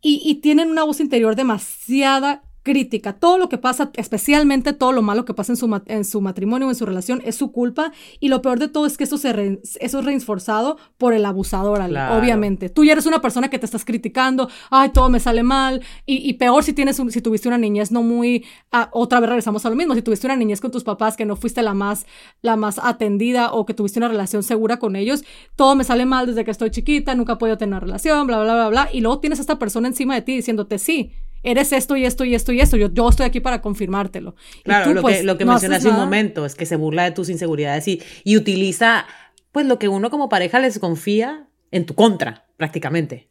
y, 0.00 0.20
y, 0.24 0.34
tienen 0.36 0.70
una 0.70 0.84
voz 0.84 1.00
interior 1.00 1.36
demasiada 1.36 2.42
crítica. 2.62 3.14
Todo 3.14 3.38
lo 3.38 3.48
que 3.48 3.58
pasa, 3.58 3.90
especialmente 3.94 4.72
todo 4.72 4.92
lo 4.92 5.02
malo 5.02 5.24
que 5.24 5.34
pasa 5.34 5.52
en 5.52 5.56
su, 5.56 5.82
en 5.86 6.04
su 6.04 6.20
matrimonio 6.20 6.66
o 6.66 6.70
en 6.70 6.76
su 6.76 6.86
relación, 6.86 7.22
es 7.24 7.36
su 7.36 7.52
culpa. 7.52 7.92
Y 8.20 8.28
lo 8.28 8.42
peor 8.42 8.58
de 8.58 8.68
todo 8.68 8.86
es 8.86 8.96
que 8.96 9.04
eso, 9.04 9.18
se 9.18 9.60
eso 9.80 9.98
es 9.98 10.04
reinforzado 10.04 10.78
por 10.96 11.12
el 11.12 11.24
abusador, 11.24 11.80
obviamente. 11.80 12.68
Tú 12.68 12.84
ya 12.84 12.92
eres 12.92 13.06
una 13.06 13.20
persona 13.20 13.48
que 13.48 13.58
te 13.58 13.66
estás 13.66 13.84
criticando, 13.84 14.48
ay, 14.70 14.90
todo 14.90 15.08
me 15.08 15.20
sale 15.20 15.42
mal. 15.42 15.82
Y, 16.06 16.32
peor 16.34 16.62
si, 16.64 16.72
tienes 16.72 16.96
si 16.96 17.22
tuviste 17.22 17.48
una 17.48 17.58
niñez 17.58 17.90
no 17.90 18.02
muy... 18.02 18.44
Ah, 18.72 18.88
otra 18.92 19.20
vez 19.20 19.28
regresamos 19.28 19.64
a 19.64 19.70
lo 19.70 19.76
mismo. 19.76 19.94
Si 19.94 20.02
tuviste 20.02 20.26
una 20.26 20.36
niñez 20.36 20.60
con 20.60 20.70
tus 20.70 20.84
papás 20.84 21.16
que 21.16 21.24
no 21.24 21.36
fuiste 21.36 21.62
la 21.62 21.74
más, 21.74 22.06
la 22.42 22.56
más 22.56 22.78
atendida 22.82 23.52
o 23.52 23.66
que 23.66 23.74
tuviste 23.74 23.98
una 23.98 24.08
relación 24.08 24.42
segura 24.42 24.78
con 24.78 24.96
ellos, 24.96 25.24
todo 25.56 25.74
me 25.74 25.84
sale 25.84 26.06
mal 26.06 26.26
desde 26.26 26.44
que 26.44 26.50
estoy 26.50 26.70
chiquita, 26.70 27.14
nunca 27.14 27.34
he 27.34 27.36
podido 27.36 27.58
tener 27.58 27.74
una 27.74 27.80
relación, 27.80 28.26
bla, 28.26 28.42
bla, 28.42 28.54
bla, 28.54 28.68
bla. 28.68 28.88
Y 28.92 29.00
luego 29.00 29.20
tienes 29.20 29.38
a 29.38 29.42
esta 29.42 29.58
persona 29.58 29.88
encima 29.88 30.14
de 30.14 30.22
ti 30.22 30.36
diciéndote, 30.36 30.78
sí, 30.78 31.12
eres 31.50 31.72
esto 31.72 31.96
y 31.96 32.04
esto 32.04 32.24
y 32.24 32.34
esto 32.34 32.52
y 32.52 32.60
esto, 32.60 32.76
yo, 32.76 32.92
yo 32.92 33.08
estoy 33.08 33.26
aquí 33.26 33.40
para 33.40 33.60
confirmártelo. 33.60 34.34
Claro, 34.64 34.92
lo, 34.92 35.02
que, 35.02 35.22
lo 35.22 35.38
que 35.38 35.44
mencioné 35.44 35.76
hace 35.76 35.88
un 35.88 35.96
momento 35.96 36.44
es 36.44 36.54
que 36.54 36.66
se 36.66 36.76
burla 36.76 37.04
de 37.04 37.12
tus 37.12 37.28
inseguridades 37.28 37.88
y, 37.88 38.02
y 38.24 38.36
utiliza 38.36 39.06
pues 39.52 39.66
lo 39.66 39.78
que 39.78 39.88
uno 39.88 40.10
como 40.10 40.28
pareja 40.28 40.60
les 40.60 40.78
confía 40.78 41.48
en 41.70 41.86
tu 41.86 41.94
contra, 41.94 42.46
prácticamente. 42.56 43.28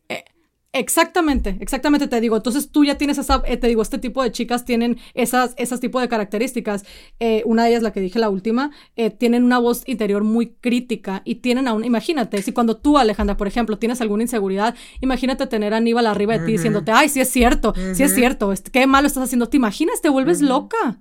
Exactamente, 0.77 1.57
exactamente 1.59 2.07
te 2.07 2.21
digo. 2.21 2.37
Entonces 2.37 2.69
tú 2.71 2.85
ya 2.85 2.97
tienes 2.97 3.17
esa, 3.17 3.41
eh, 3.45 3.57
te 3.57 3.67
digo, 3.67 3.81
este 3.81 3.97
tipo 3.97 4.21
de 4.21 4.31
chicas 4.31 4.63
tienen 4.63 4.97
esas, 5.15 5.55
esas 5.57 5.79
tipo 5.79 5.99
de 5.99 6.07
características. 6.07 6.85
Eh, 7.19 7.41
una 7.45 7.63
de 7.63 7.69
ellas, 7.69 7.81
la 7.81 7.91
que 7.91 7.99
dije 7.99 8.19
la 8.19 8.29
última, 8.29 8.71
eh, 8.95 9.09
tienen 9.09 9.43
una 9.43 9.57
voz 9.57 9.83
interior 9.87 10.23
muy 10.23 10.55
crítica 10.61 11.23
y 11.25 11.35
tienen 11.35 11.67
aún, 11.67 11.83
imagínate, 11.83 12.41
si 12.43 12.51
cuando 12.51 12.77
tú, 12.77 12.97
Alejandra, 12.97 13.37
por 13.37 13.47
ejemplo, 13.47 13.79
tienes 13.79 14.01
alguna 14.01 14.23
inseguridad, 14.23 14.75
imagínate 15.01 15.47
tener 15.47 15.73
a 15.73 15.77
Aníbal 15.77 16.05
arriba 16.05 16.37
de 16.37 16.45
ti 16.45 16.51
diciéndote, 16.53 16.91
ay, 16.91 17.09
sí 17.09 17.21
es 17.21 17.29
cierto, 17.29 17.73
sí 17.93 18.03
es 18.03 18.13
cierto, 18.13 18.53
qué 18.71 18.85
malo 18.85 19.07
estás 19.07 19.23
haciendo. 19.23 19.49
¿Te 19.49 19.57
imaginas? 19.57 20.01
Te 20.01 20.09
vuelves 20.09 20.41
loca. 20.41 20.99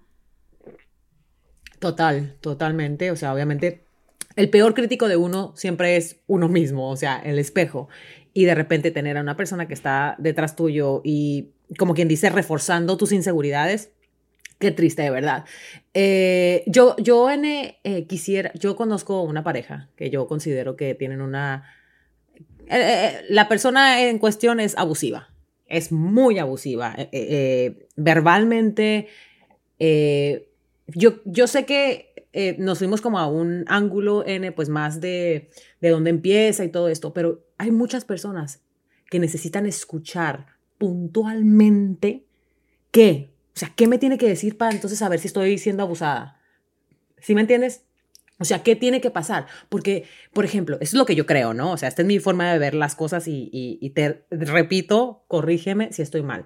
Total, 1.79 2.37
totalmente. 2.41 3.11
O 3.11 3.17
sea, 3.17 3.35
obviamente 3.35 3.85
el 4.37 4.51
peor 4.51 4.75
crítico 4.75 5.09
de 5.09 5.17
uno 5.17 5.53
siempre 5.57 5.97
es 5.97 6.21
uno 6.27 6.49
mismo, 6.49 6.91
o 6.91 6.97
sea, 6.97 7.19
el 7.19 7.39
espejo 7.39 7.89
y 8.37 8.45
de 8.45 8.55
repente 8.55 8.91
tener 8.91 9.17
a 9.17 9.23
una 9.23 9.35
persona 9.35 9.67
que 9.67 9.73
está 9.73 10.15
detrás 10.19 10.57
tuyo 10.57 11.01
y, 11.03 11.53
como 11.79 11.95
quien 11.95 12.07
dice, 12.07 12.29
reforzando 12.29 12.99
tus 12.99 13.13
inseguridades. 13.13 13.93
Qué 14.59 14.73
triste, 14.73 15.01
de 15.01 15.09
verdad. 15.09 15.47
Eh, 15.95 16.63
yo, 16.67 16.97
yo 16.99 17.31
eh, 17.31 18.07
quisiera, 18.07 18.53
yo 18.53 18.77
conozco 18.77 19.23
una 19.23 19.43
pareja 19.43 19.89
que 19.97 20.11
yo 20.11 20.27
considero 20.27 20.77
que 20.77 20.95
tienen 20.95 21.23
una... 21.23 21.65
Eh, 22.67 23.23
la 23.31 23.49
persona 23.49 24.03
en 24.03 24.19
cuestión 24.19 24.61
es 24.61 24.77
abusiva, 24.77 25.31
es 25.65 25.91
muy 25.91 26.39
abusiva. 26.39 26.95
verbalmente, 27.97 29.09
yo, 29.79 31.23
yo 31.25 31.47
sé 31.47 31.65
que 31.65 32.13
nos 32.59 32.79
fuimos 32.79 33.01
como 33.01 33.19
a 33.19 33.27
un 33.27 33.65
ángulo 33.67 34.25
N, 34.27 34.53
pues 34.53 34.69
más 34.69 35.01
de, 35.01 35.51
de 35.81 35.89
dónde 35.89 36.11
empieza 36.11 36.65
y 36.65 36.71
todo 36.71 36.89
esto, 36.89 37.15
pero 37.15 37.47
hay 37.57 37.71
muchas 37.71 38.05
personas 38.05 38.61
que 39.11 39.19
necesitan 39.19 39.67
escuchar 39.67 40.47
puntualmente 40.79 42.27
qué, 42.91 43.31
o 43.55 43.59
sea, 43.59 43.73
qué 43.75 43.87
me 43.87 43.99
tiene 43.99 44.19
que 44.19 44.29
decir 44.29 44.59
para 44.59 44.73
entonces 44.73 44.99
saber 44.99 45.19
si 45.19 45.29
estoy 45.29 45.57
siendo 45.59 45.83
abusada. 45.83 46.41
¿Sí 47.19 47.35
me 47.35 47.41
entiendes? 47.41 47.85
O 48.39 48.45
sea, 48.45 48.63
¿qué 48.63 48.77
tiene 48.77 49.01
que 49.01 49.11
pasar? 49.11 49.47
Porque, 49.71 50.05
por 50.35 50.45
ejemplo, 50.45 50.77
eso 50.77 50.97
es 50.97 50.99
lo 50.99 51.07
que 51.07 51.15
yo 51.15 51.25
creo, 51.25 51.55
¿no? 51.55 51.73
O 51.73 51.77
sea, 51.79 51.89
esta 51.89 52.03
es 52.03 52.09
mi 52.09 52.19
forma 52.19 52.53
de 52.53 52.59
ver 52.59 52.75
las 52.75 52.95
cosas 52.95 53.27
y, 53.29 53.49
y 53.51 53.91
te 53.91 54.27
repito, 54.31 55.25
corrígeme 55.27 55.91
si 55.93 56.03
estoy 56.03 56.23
mal. 56.23 56.45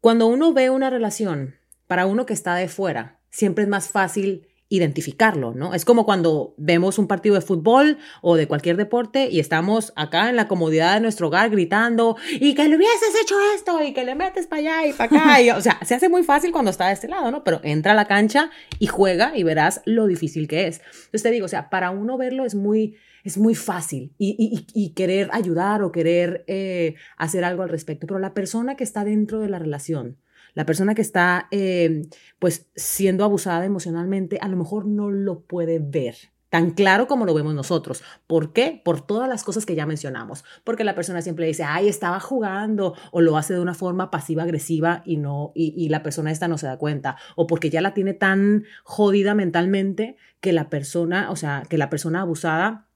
Cuando 0.00 0.28
uno 0.28 0.52
ve 0.52 0.70
una 0.70 0.90
relación, 0.90 1.56
para 1.88 2.06
uno 2.06 2.24
que 2.24 2.34
está 2.34 2.54
de 2.54 2.68
fuera, 2.68 3.18
siempre 3.30 3.64
es 3.64 3.70
más 3.70 3.88
fácil 3.88 4.46
identificarlo, 4.68 5.52
¿no? 5.54 5.74
Es 5.74 5.84
como 5.84 6.04
cuando 6.04 6.54
vemos 6.56 6.98
un 6.98 7.06
partido 7.06 7.34
de 7.34 7.42
fútbol 7.42 7.98
o 8.22 8.36
de 8.36 8.48
cualquier 8.48 8.76
deporte 8.76 9.28
y 9.30 9.38
estamos 9.38 9.92
acá 9.94 10.30
en 10.30 10.36
la 10.36 10.48
comodidad 10.48 10.94
de 10.94 11.00
nuestro 11.00 11.28
hogar 11.28 11.50
gritando 11.50 12.16
y 12.32 12.54
que 12.54 12.68
le 12.68 12.76
hubieses 12.76 13.14
hecho 13.22 13.36
esto 13.54 13.82
y 13.82 13.92
que 13.92 14.04
le 14.04 14.14
metes 14.14 14.46
para 14.46 14.60
allá 14.60 14.86
y 14.86 14.92
para 14.92 15.04
acá. 15.04 15.38
o 15.56 15.60
sea, 15.60 15.78
se 15.84 15.94
hace 15.94 16.08
muy 16.08 16.22
fácil 16.22 16.50
cuando 16.50 16.70
está 16.70 16.88
de 16.88 16.94
este 16.94 17.08
lado, 17.08 17.30
¿no? 17.30 17.44
Pero 17.44 17.60
entra 17.62 17.92
a 17.92 17.94
la 17.94 18.06
cancha 18.06 18.50
y 18.78 18.86
juega 18.86 19.36
y 19.36 19.42
verás 19.42 19.82
lo 19.84 20.06
difícil 20.06 20.48
que 20.48 20.66
es. 20.66 20.80
Entonces 20.80 21.22
te 21.22 21.30
digo, 21.30 21.44
o 21.44 21.48
sea, 21.48 21.68
para 21.68 21.90
uno 21.90 22.16
verlo 22.16 22.44
es 22.46 22.54
muy, 22.54 22.96
es 23.22 23.38
muy 23.38 23.54
fácil 23.54 24.14
y, 24.18 24.92
querer 24.94 25.28
ayudar 25.32 25.82
o 25.82 25.92
querer 25.92 26.44
eh, 26.46 26.94
hacer 27.16 27.44
algo 27.44 27.62
al 27.62 27.68
respecto, 27.68 28.06
pero 28.06 28.18
la 28.18 28.34
persona 28.34 28.76
que 28.76 28.84
está 28.84 29.04
dentro 29.04 29.40
de 29.40 29.48
la 29.48 29.58
relación, 29.58 30.18
la 30.54 30.66
persona 30.66 30.94
que 30.94 31.02
está 31.02 31.48
eh, 31.50 32.02
pues 32.38 32.70
siendo 32.74 33.24
abusada 33.24 33.64
emocionalmente 33.64 34.38
a 34.40 34.48
lo 34.48 34.56
mejor 34.56 34.86
no 34.86 35.10
lo 35.10 35.42
puede 35.42 35.78
ver 35.78 36.16
tan 36.54 36.70
claro 36.70 37.08
como 37.08 37.26
lo 37.26 37.34
vemos 37.34 37.52
nosotros. 37.52 38.04
¿Por 38.28 38.52
qué? 38.52 38.80
Por 38.84 39.04
todas 39.04 39.28
las 39.28 39.42
cosas 39.42 39.66
que 39.66 39.74
ya 39.74 39.86
mencionamos. 39.86 40.44
Porque 40.62 40.84
la 40.84 40.94
persona 40.94 41.20
siempre 41.20 41.48
dice, 41.48 41.64
ay, 41.64 41.88
estaba 41.88 42.20
jugando, 42.20 42.94
o 43.10 43.20
lo 43.20 43.36
hace 43.36 43.54
de 43.54 43.58
una 43.58 43.74
forma 43.74 44.08
pasiva-agresiva 44.12 45.02
y 45.04 45.16
no, 45.16 45.50
y, 45.56 45.74
y, 45.76 45.88
la 45.88 46.04
persona 46.04 46.30
esta 46.30 46.46
no 46.46 46.56
se 46.56 46.68
da 46.68 46.78
cuenta. 46.78 47.16
O 47.34 47.48
porque 47.48 47.70
ya 47.70 47.80
la 47.80 47.92
tiene 47.92 48.14
tan 48.14 48.66
jodida 48.84 49.34
mentalmente 49.34 50.16
que 50.40 50.52
la 50.52 50.70
persona, 50.70 51.28
o 51.32 51.34
sea, 51.34 51.64
que 51.68 51.76
la 51.76 51.90
persona 51.90 52.20
abusada 52.20 52.86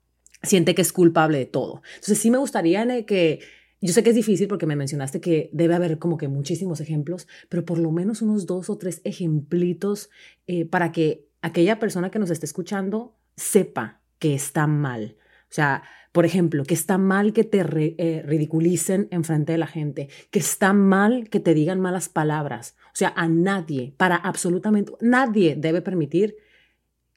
siente 0.44 0.76
que 0.76 0.82
es 0.82 0.92
culpable 0.92 1.38
de 1.38 1.46
todo. 1.46 1.82
Entonces 1.94 2.18
sí 2.18 2.30
me 2.30 2.38
gustaría 2.38 2.86
que 3.06 3.40
yo 3.80 3.92
sé 3.92 4.02
que 4.02 4.10
es 4.10 4.16
difícil 4.16 4.48
porque 4.48 4.66
me 4.66 4.76
mencionaste 4.76 5.20
que 5.20 5.50
debe 5.52 5.74
haber 5.74 5.98
como 5.98 6.18
que 6.18 6.28
muchísimos 6.28 6.80
ejemplos, 6.80 7.28
pero 7.48 7.64
por 7.64 7.78
lo 7.78 7.90
menos 7.90 8.22
unos 8.22 8.46
dos 8.46 8.70
o 8.70 8.78
tres 8.78 9.00
ejemplitos 9.04 10.10
eh, 10.46 10.64
para 10.64 10.92
que 10.92 11.26
aquella 11.42 11.78
persona 11.78 12.10
que 12.10 12.18
nos 12.18 12.30
esté 12.30 12.46
escuchando 12.46 13.14
sepa 13.36 14.00
que 14.18 14.34
está 14.34 14.66
mal. 14.66 15.16
O 15.50 15.54
sea, 15.54 15.82
por 16.12 16.26
ejemplo, 16.26 16.64
que 16.64 16.74
está 16.74 16.98
mal 16.98 17.32
que 17.32 17.44
te 17.44 17.60
eh, 17.60 18.22
ridiculicen 18.26 19.08
en 19.10 19.24
frente 19.24 19.52
de 19.52 19.58
la 19.58 19.66
gente, 19.66 20.08
que 20.30 20.40
está 20.40 20.72
mal 20.72 21.28
que 21.30 21.40
te 21.40 21.54
digan 21.54 21.80
malas 21.80 22.08
palabras. 22.08 22.74
O 22.86 22.96
sea, 22.96 23.12
a 23.16 23.28
nadie, 23.28 23.94
para 23.96 24.16
absolutamente 24.16 24.92
nadie 25.00 25.54
debe 25.56 25.80
permitir 25.80 26.36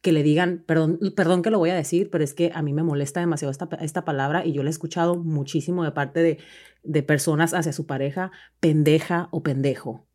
que 0.02 0.12
le 0.12 0.24
digan, 0.24 0.64
perdón, 0.66 1.00
perdón 1.16 1.44
que 1.44 1.52
lo 1.52 1.60
voy 1.60 1.70
a 1.70 1.76
decir, 1.76 2.10
pero 2.10 2.24
es 2.24 2.34
que 2.34 2.52
a 2.54 2.62
mí 2.62 2.74
me 2.74 2.84
molesta 2.84 3.20
demasiado 3.20 3.52
esta, 3.52 3.70
esta 3.82 4.04
palabra 4.04 4.46
y 4.46 4.52
yo 4.52 4.64
la 4.64 4.70
he 4.70 4.72
escuchado 4.72 5.16
muchísimo 5.16 5.84
de 5.84 5.92
parte 5.92 6.22
de, 6.22 6.40
de 6.84 7.04
personas 7.04 7.54
hacia 7.54 7.72
su 7.72 7.86
pareja, 7.86 8.32
pendeja 8.60 9.30
o 9.32 9.44
pendejo. 9.44 10.08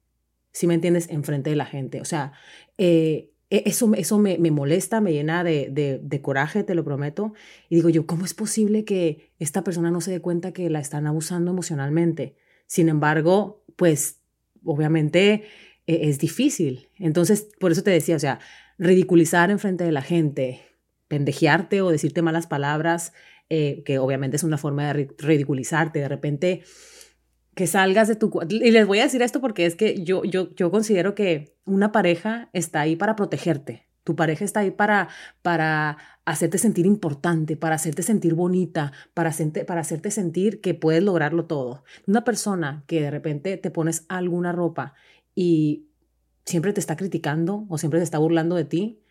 Si 0.52 0.66
me 0.66 0.74
entiendes? 0.74 1.08
Enfrente 1.10 1.50
de 1.50 1.56
la 1.56 1.66
gente. 1.66 2.00
O 2.00 2.04
sea, 2.04 2.32
eh, 2.78 3.30
e, 3.50 3.62
eso, 3.66 3.94
eso 3.94 4.18
me, 4.18 4.38
me, 4.38 4.50
molesta, 4.50 5.00
me 5.00 5.12
llena 5.12 5.44
de, 5.44 5.68
de, 5.70 6.00
de, 6.02 6.22
coraje, 6.22 6.64
te 6.64 6.74
lo 6.74 6.84
prometo. 6.84 7.34
Y 7.68 7.76
digo 7.76 7.88
yo, 7.88 8.06
¿cómo 8.06 8.24
es 8.24 8.34
posible 8.34 8.84
que 8.84 9.30
esta 9.38 9.62
persona 9.62 9.90
no 9.90 10.00
se 10.00 10.10
dé 10.10 10.20
cuenta 10.20 10.52
que 10.52 10.68
la 10.70 10.80
están 10.80 11.06
abusando 11.06 11.52
emocionalmente? 11.52 12.36
Sin 12.66 12.88
embargo, 12.88 13.62
pues 13.76 14.22
obviamente 14.64 15.44
es 15.86 16.18
difícil. 16.18 16.88
Entonces, 16.98 17.48
por 17.60 17.72
eso 17.72 17.82
te 17.82 17.90
decía, 17.90 18.16
o 18.16 18.20
sea, 18.20 18.40
ridiculizar 18.78 19.50
en 19.50 19.58
frente 19.58 19.84
de 19.84 19.92
la 19.92 20.02
gente, 20.02 20.60
pendejearte 21.08 21.82
o 21.82 21.90
decirte 21.90 22.22
malas 22.22 22.46
palabras, 22.46 23.12
eh, 23.48 23.82
que 23.84 23.98
obviamente 23.98 24.36
es 24.36 24.42
una 24.42 24.58
forma 24.58 24.92
de 24.92 25.08
ridiculizarte, 25.18 26.00
de 26.00 26.08
repente 26.08 26.62
que 27.54 27.66
salgas 27.66 28.06
de 28.06 28.16
tu... 28.16 28.30
Y 28.48 28.70
les 28.70 28.86
voy 28.86 28.98
a 28.98 29.04
decir 29.04 29.22
esto 29.22 29.40
porque 29.40 29.64
es 29.64 29.76
que 29.76 30.02
yo, 30.04 30.24
yo, 30.24 30.54
yo 30.54 30.70
considero 30.70 31.14
que 31.14 31.56
una 31.64 31.90
pareja 31.90 32.50
está 32.52 32.80
ahí 32.80 32.96
para 32.96 33.16
protegerte, 33.16 33.88
Tu 34.04 34.14
pareja 34.14 34.44
está 34.44 34.60
ahí 34.60 34.70
para, 34.70 35.08
para 35.40 35.96
hacerte 36.26 36.58
sentir 36.58 36.84
importante, 36.84 37.56
para 37.56 37.76
hacerte 37.76 38.02
sentir 38.02 38.34
bonita, 38.34 38.92
para 39.14 39.30
hacerte, 39.30 39.64
para 39.64 39.80
hacerte 39.80 40.10
sentir 40.10 40.60
que 40.60 40.74
puedes 40.74 41.02
lograrlo 41.02 41.46
todo. 41.46 41.82
Una 42.06 42.24
persona 42.24 42.84
que 42.86 43.00
de 43.00 43.10
repente 43.10 43.56
te 43.56 43.70
pones 43.70 44.04
alguna 44.08 44.52
ropa 44.52 44.94
y 45.36 45.90
siempre 46.44 46.72
te 46.72 46.80
está 46.80 46.96
criticando 46.96 47.66
o 47.68 47.78
siempre 47.78 48.00
te 48.00 48.04
está 48.04 48.18
burlando 48.18 48.56
de 48.56 48.64
ti, 48.64 49.02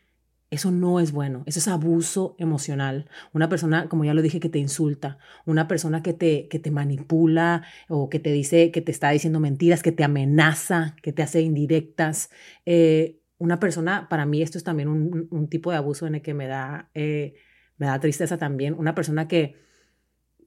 eso 0.49 0.71
no 0.71 0.99
es 0.99 1.11
bueno, 1.11 1.43
eso 1.45 1.59
es 1.59 1.67
abuso 1.67 2.35
emocional. 2.39 3.09
Una 3.33 3.49
persona, 3.49 3.89
como 3.89 4.05
ya 4.05 4.13
lo 4.13 4.21
dije, 4.21 4.39
que 4.39 4.49
te 4.49 4.59
insulta, 4.59 5.17
una 5.45 5.67
persona 5.67 6.01
que 6.03 6.13
te, 6.13 6.47
que 6.47 6.59
te 6.59 6.71
manipula 6.71 7.63
o 7.87 8.09
que 8.09 8.19
te 8.19 8.31
dice, 8.31 8.71
que 8.71 8.81
te 8.81 8.91
está 8.91 9.09
diciendo 9.09 9.39
mentiras, 9.39 9.83
que 9.83 9.91
te 9.91 10.03
amenaza, 10.03 10.95
que 11.01 11.13
te 11.13 11.23
hace 11.23 11.41
indirectas. 11.41 12.29
Eh, 12.65 13.21
una 13.37 13.59
persona, 13.59 14.07
para 14.09 14.25
mí 14.25 14.41
esto 14.41 14.57
es 14.57 14.63
también 14.63 14.87
un, 14.87 15.49
tipo 15.49 15.71
de 15.71 15.77
abuso 15.77 16.07
en 16.07 16.15
el 16.15 16.21
que 16.21 16.33
me 16.33 16.47
da, 16.47 16.89
eh, 16.93 17.35
me 17.77 17.87
da 17.87 17.99
tristeza 17.99 18.37
también, 18.37 18.75
una 18.75 18.95
persona 18.95 19.27
que, 19.27 19.55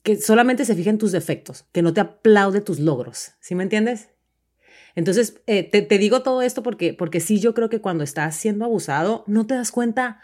que 0.03 0.17
solamente 0.17 0.65
se 0.65 0.75
fija 0.75 0.91
en 0.91 0.99
tus 0.99 1.13
defectos, 1.13 1.67
que 1.73 1.83
no 1.83 1.93
te 1.93 2.01
aplaude 2.01 2.61
tus 2.63 2.79
logros, 2.79 3.33
¿sí 3.41 3.55
me 3.55 3.63
entiendes? 3.63 4.11
Entonces, 4.99 5.41
eh, 5.47 5.63
te, 5.63 5.81
te, 5.83 5.97
digo 5.97 6.23
todo 6.23 6.43
esto 6.43 6.65
porque, 6.65 6.93
porque 6.93 7.21
sí, 7.21 7.39
yo 7.39 7.55
creo 7.55 7.69
que 7.69 7.81
cuando 7.81 8.03
estás 8.03 8.35
siendo 8.35 8.65
abusado, 8.65 9.23
no 9.29 9.47
te 9.47 9.55
das 9.55 9.71
cuenta, 9.71 10.19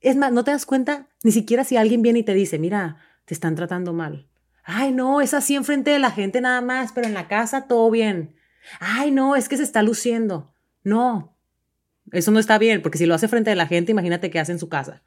es 0.00 0.14
más, 0.14 0.30
no 0.30 0.44
te 0.44 0.52
das 0.52 0.64
cuenta 0.64 1.08
ni 1.24 1.32
siquiera 1.32 1.64
si 1.64 1.76
alguien 1.76 2.02
viene 2.02 2.20
y 2.20 2.22
te 2.22 2.32
dice, 2.32 2.60
mira, 2.60 2.98
te 3.24 3.34
están 3.34 3.56
tratando 3.56 3.92
mal. 3.92 4.28
Ay, 4.62 4.92
no, 4.92 5.20
es 5.20 5.34
así 5.34 5.56
enfrente 5.56 5.90
de 5.90 5.98
la 5.98 6.12
gente 6.12 6.40
nada 6.40 6.60
más, 6.60 6.92
pero 6.92 7.08
en 7.08 7.14
la 7.14 7.26
casa 7.26 7.66
todo 7.66 7.90
bien. 7.90 8.36
Ay, 8.78 9.10
no, 9.10 9.34
es 9.34 9.48
que 9.48 9.56
se 9.56 9.64
está 9.64 9.82
luciendo. 9.82 10.54
No, 10.84 11.36
eso 12.12 12.30
no 12.30 12.38
está 12.38 12.58
bien, 12.58 12.80
porque 12.80 12.98
si 12.98 13.06
lo 13.06 13.16
hace 13.16 13.26
frente 13.26 13.50
a 13.50 13.56
la 13.56 13.66
gente, 13.66 13.90
imagínate 13.90 14.30
qué 14.30 14.38
hace 14.38 14.52
en 14.52 14.60
su 14.60 14.68
casa. 14.68 15.02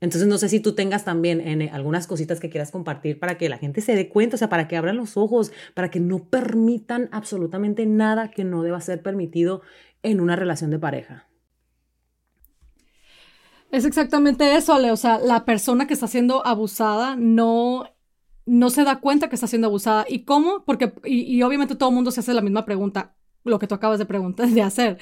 Entonces 0.00 0.28
no 0.28 0.38
sé 0.38 0.48
si 0.48 0.60
tú 0.60 0.74
tengas 0.74 1.04
también 1.04 1.40
en 1.40 1.68
algunas 1.74 2.06
cositas 2.06 2.40
que 2.40 2.48
quieras 2.48 2.70
compartir 2.70 3.18
para 3.18 3.36
que 3.36 3.48
la 3.50 3.58
gente 3.58 3.82
se 3.82 3.94
dé 3.94 4.08
cuenta, 4.08 4.36
o 4.36 4.38
sea, 4.38 4.48
para 4.48 4.66
que 4.66 4.76
abran 4.76 4.96
los 4.96 5.16
ojos, 5.16 5.52
para 5.74 5.90
que 5.90 6.00
no 6.00 6.24
permitan 6.24 7.08
absolutamente 7.12 7.84
nada 7.84 8.30
que 8.30 8.44
no 8.44 8.62
deba 8.62 8.80
ser 8.80 9.02
permitido 9.02 9.60
en 10.02 10.20
una 10.20 10.36
relación 10.36 10.70
de 10.70 10.78
pareja. 10.78 11.26
Es 13.70 13.84
exactamente 13.84 14.56
eso, 14.56 14.72
Ale. 14.74 14.90
O 14.90 14.96
sea, 14.96 15.18
la 15.18 15.44
persona 15.44 15.86
que 15.86 15.94
está 15.94 16.08
siendo 16.08 16.44
abusada 16.46 17.14
no, 17.16 17.84
no 18.46 18.70
se 18.70 18.84
da 18.84 19.00
cuenta 19.00 19.28
que 19.28 19.36
está 19.36 19.46
siendo 19.46 19.68
abusada. 19.68 20.06
¿Y 20.08 20.24
cómo? 20.24 20.64
Porque, 20.64 20.92
y, 21.04 21.22
y 21.22 21.42
obviamente 21.42 21.76
todo 21.76 21.90
el 21.90 21.94
mundo 21.94 22.10
se 22.10 22.20
hace 22.20 22.34
la 22.34 22.42
misma 22.42 22.64
pregunta, 22.64 23.14
lo 23.44 23.58
que 23.58 23.66
tú 23.66 23.74
acabas 23.74 23.98
de 23.98 24.06
preguntar, 24.06 24.48
de 24.50 24.62
hacer. 24.62 24.98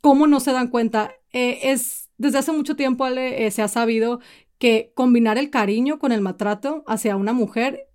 ¿Cómo 0.00 0.26
no 0.26 0.40
se 0.40 0.52
dan 0.52 0.68
cuenta? 0.68 1.12
Eh, 1.32 1.70
es, 1.70 2.07
desde 2.18 2.38
hace 2.38 2.52
mucho 2.52 2.76
tiempo 2.76 3.06
eh, 3.06 3.50
se 3.50 3.62
ha 3.62 3.68
sabido 3.68 4.20
que 4.58 4.92
combinar 4.94 5.38
el 5.38 5.50
cariño 5.50 5.98
con 5.98 6.12
el 6.12 6.20
maltrato 6.20 6.84
hacia 6.86 7.16
una 7.16 7.32
mujer 7.32 7.88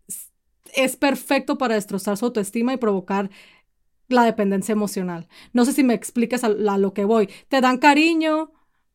es 0.73 0.95
perfecto 0.95 1.57
para 1.57 1.75
destrozar 1.75 2.17
su 2.17 2.25
autoestima 2.25 2.73
y 2.73 2.77
provocar 2.77 3.29
la 4.07 4.23
dependencia 4.23 4.73
emocional. 4.73 5.27
No 5.51 5.65
sé 5.65 5.73
si 5.73 5.83
me 5.83 5.93
expliques 5.93 6.43
a, 6.43 6.49
lo 6.49 6.93
que 6.93 7.05
voy. 7.05 7.29
Te 7.47 7.61
dan 7.61 7.77
cariño, 7.77 8.51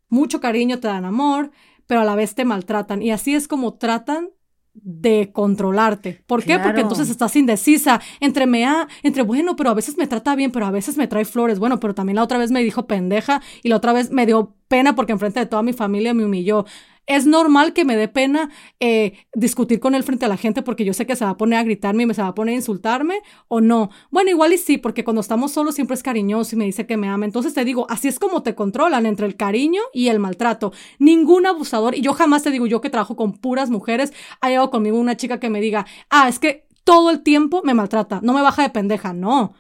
mucho 0.09 0.41
cariño, 0.41 0.81
te 0.81 0.89
dan 0.89 1.05
amor, 1.05 1.51
pero 1.87 2.01
a 2.01 2.05
la 2.05 2.15
vez 2.15 2.35
te 2.35 2.45
maltratan. 2.45 3.03
Y 3.03 3.11
así 3.11 3.35
es 3.35 3.49
como 3.49 3.75
tratan 3.75 4.31
de 4.75 5.31
controlarte. 5.33 6.23
¿Por 6.27 6.45
qué? 6.45 6.59
Porque 6.59 6.83
entonces 6.83 7.11
estás 7.11 7.35
indecisa 7.37 8.01
entre 8.21 8.47
me 8.47 8.65
ha, 8.65 8.87
entre 9.03 9.23
bueno, 9.23 9.57
pero 9.57 9.71
a 9.71 9.75
veces 9.75 9.97
me 9.97 10.07
trata 10.07 10.37
bien, 10.37 10.53
pero 10.53 10.67
a 10.67 10.71
veces 10.71 10.97
me 10.97 11.09
trae 11.09 11.25
flores. 11.25 11.59
Bueno, 11.59 11.81
pero 11.81 11.95
también 11.95 12.17
la 12.17 12.23
otra 12.23 12.39
vez 12.39 12.51
me 12.51 12.63
dijo 12.63 12.87
pendeja 12.87 13.43
y 13.63 13.71
la 13.71 13.77
otra 13.77 13.93
vez 13.93 14.11
me 14.11 14.27
dio 14.27 14.58
pena 14.69 14.95
porque 14.95 15.13
enfrente 15.13 15.41
de 15.41 15.47
toda 15.47 15.63
mi 15.63 15.73
familia 15.73 16.15
me 16.15 16.25
humilló 16.25 16.65
es 17.09 17.27
normal 17.27 17.73
que 17.73 17.85
me 17.85 17.97
dé 17.97 18.07
pena 18.07 18.51
eh, 18.81 19.15
discutir 19.35 19.81
con 19.81 19.95
él 19.95 20.05
frente 20.05 20.27
a 20.27 20.29
la 20.29 20.37
gente 20.37 20.63
porque 20.63 20.85
yo 20.85 20.93
sé 20.93 21.07
que 21.07 21.17
se 21.17 21.25
va 21.25 21.33
a 21.33 21.37
poner 21.39 21.59
a 21.59 21.63
gritarme 21.65 22.03
y 22.03 22.07
me 22.07 22.15
se 22.15 22.21
va 22.23 22.29
a 22.29 22.35
poner 22.35 22.53
a 22.53 22.57
insultarme 22.57 23.23
o 23.49 23.63
no. 23.63 23.91
Bueno, 24.11 24.29
igual 24.31 24.53
y 24.53 24.59
sí, 24.59 24.77
porque 24.77 25.05
cuando 25.05 25.23
estamos 25.23 25.53
solos 25.53 25.75
siempre 25.75 25.95
es 25.95 26.03
cariñoso 26.03 26.55
y 26.55 26.59
me 26.59 26.67
dice 26.67 26.87
que 26.87 26.99
me 26.99 27.09
ama. 27.09 27.25
Entonces 27.25 27.55
te 27.55 27.65
digo, 27.65 27.87
así 27.89 28.09
es 28.09 28.19
como 28.19 28.43
te 28.43 28.55
controlan 28.55 29.07
entre 29.07 29.27
el 29.27 29.37
cariño 29.37 29.81
y 29.95 30.09
el 30.09 30.21
maltrato. 30.21 30.73
Ningún 30.99 31.47
abusador, 31.47 31.97
y 31.97 32.03
yo 32.03 32.13
jamás 32.13 32.43
te 32.43 32.51
digo, 32.51 32.67
yo 32.67 32.83
que 32.83 32.91
trabajo 32.91 33.17
con 33.17 33.33
puras 33.33 33.71
mujeres, 33.71 34.13
ha 34.43 34.51
llegado 34.51 34.71
conmigo 34.71 34.99
una 34.99 35.17
chica 35.17 35.41
que 35.41 35.49
me 35.49 35.63
diga, 35.63 35.87
ah, 36.11 36.29
es 36.29 36.39
que 36.39 36.67
todo 36.85 37.09
el 37.09 37.23
tiempo 37.23 37.63
me 37.65 37.73
maltrata, 37.73 38.21
no 38.23 38.35
me 38.35 38.43
baja 38.43 38.63
de 38.63 38.71
pendeja, 38.71 39.15
no. 39.15 39.55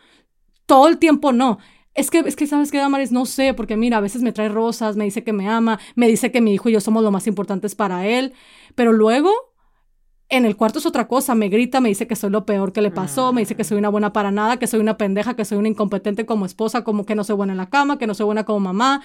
Todo 0.66 0.86
el 0.88 0.98
tiempo 0.98 1.32
no 1.32 1.58
es 1.98 2.10
que, 2.10 2.20
es 2.20 2.36
que, 2.36 2.46
¿sabes 2.46 2.70
qué, 2.70 2.78
Damaris? 2.78 3.10
No 3.10 3.26
sé, 3.26 3.54
porque 3.54 3.76
mira, 3.76 3.96
a 3.96 4.00
veces 4.00 4.22
me 4.22 4.32
trae 4.32 4.48
rosas, 4.48 4.96
me 4.96 5.04
dice 5.04 5.24
que 5.24 5.32
me 5.32 5.48
ama, 5.48 5.80
me 5.96 6.06
dice 6.06 6.30
que 6.30 6.40
mi 6.40 6.54
hijo 6.54 6.68
y 6.68 6.72
yo 6.72 6.80
somos 6.80 7.02
lo 7.02 7.10
más 7.10 7.26
importantes 7.26 7.74
para 7.74 8.06
él, 8.06 8.34
pero 8.76 8.92
luego 8.92 9.32
en 10.28 10.44
el 10.44 10.56
cuarto 10.56 10.78
es 10.78 10.86
otra 10.86 11.08
cosa, 11.08 11.34
me 11.34 11.48
grita, 11.48 11.80
me 11.80 11.88
dice 11.88 12.06
que 12.06 12.14
soy 12.14 12.30
lo 12.30 12.46
peor 12.46 12.72
que 12.72 12.82
le 12.82 12.92
pasó, 12.92 13.32
me 13.32 13.40
dice 13.40 13.56
que 13.56 13.64
soy 13.64 13.78
una 13.78 13.88
buena 13.88 14.12
para 14.12 14.30
nada, 14.30 14.58
que 14.58 14.68
soy 14.68 14.78
una 14.78 14.96
pendeja, 14.96 15.34
que 15.34 15.44
soy 15.44 15.58
una 15.58 15.68
incompetente 15.68 16.24
como 16.24 16.46
esposa, 16.46 16.84
como 16.84 17.04
que 17.04 17.16
no 17.16 17.24
soy 17.24 17.34
buena 17.34 17.52
en 17.52 17.56
la 17.56 17.68
cama, 17.68 17.98
que 17.98 18.06
no 18.06 18.14
soy 18.14 18.26
buena 18.26 18.44
como 18.44 18.60
mamá. 18.60 19.02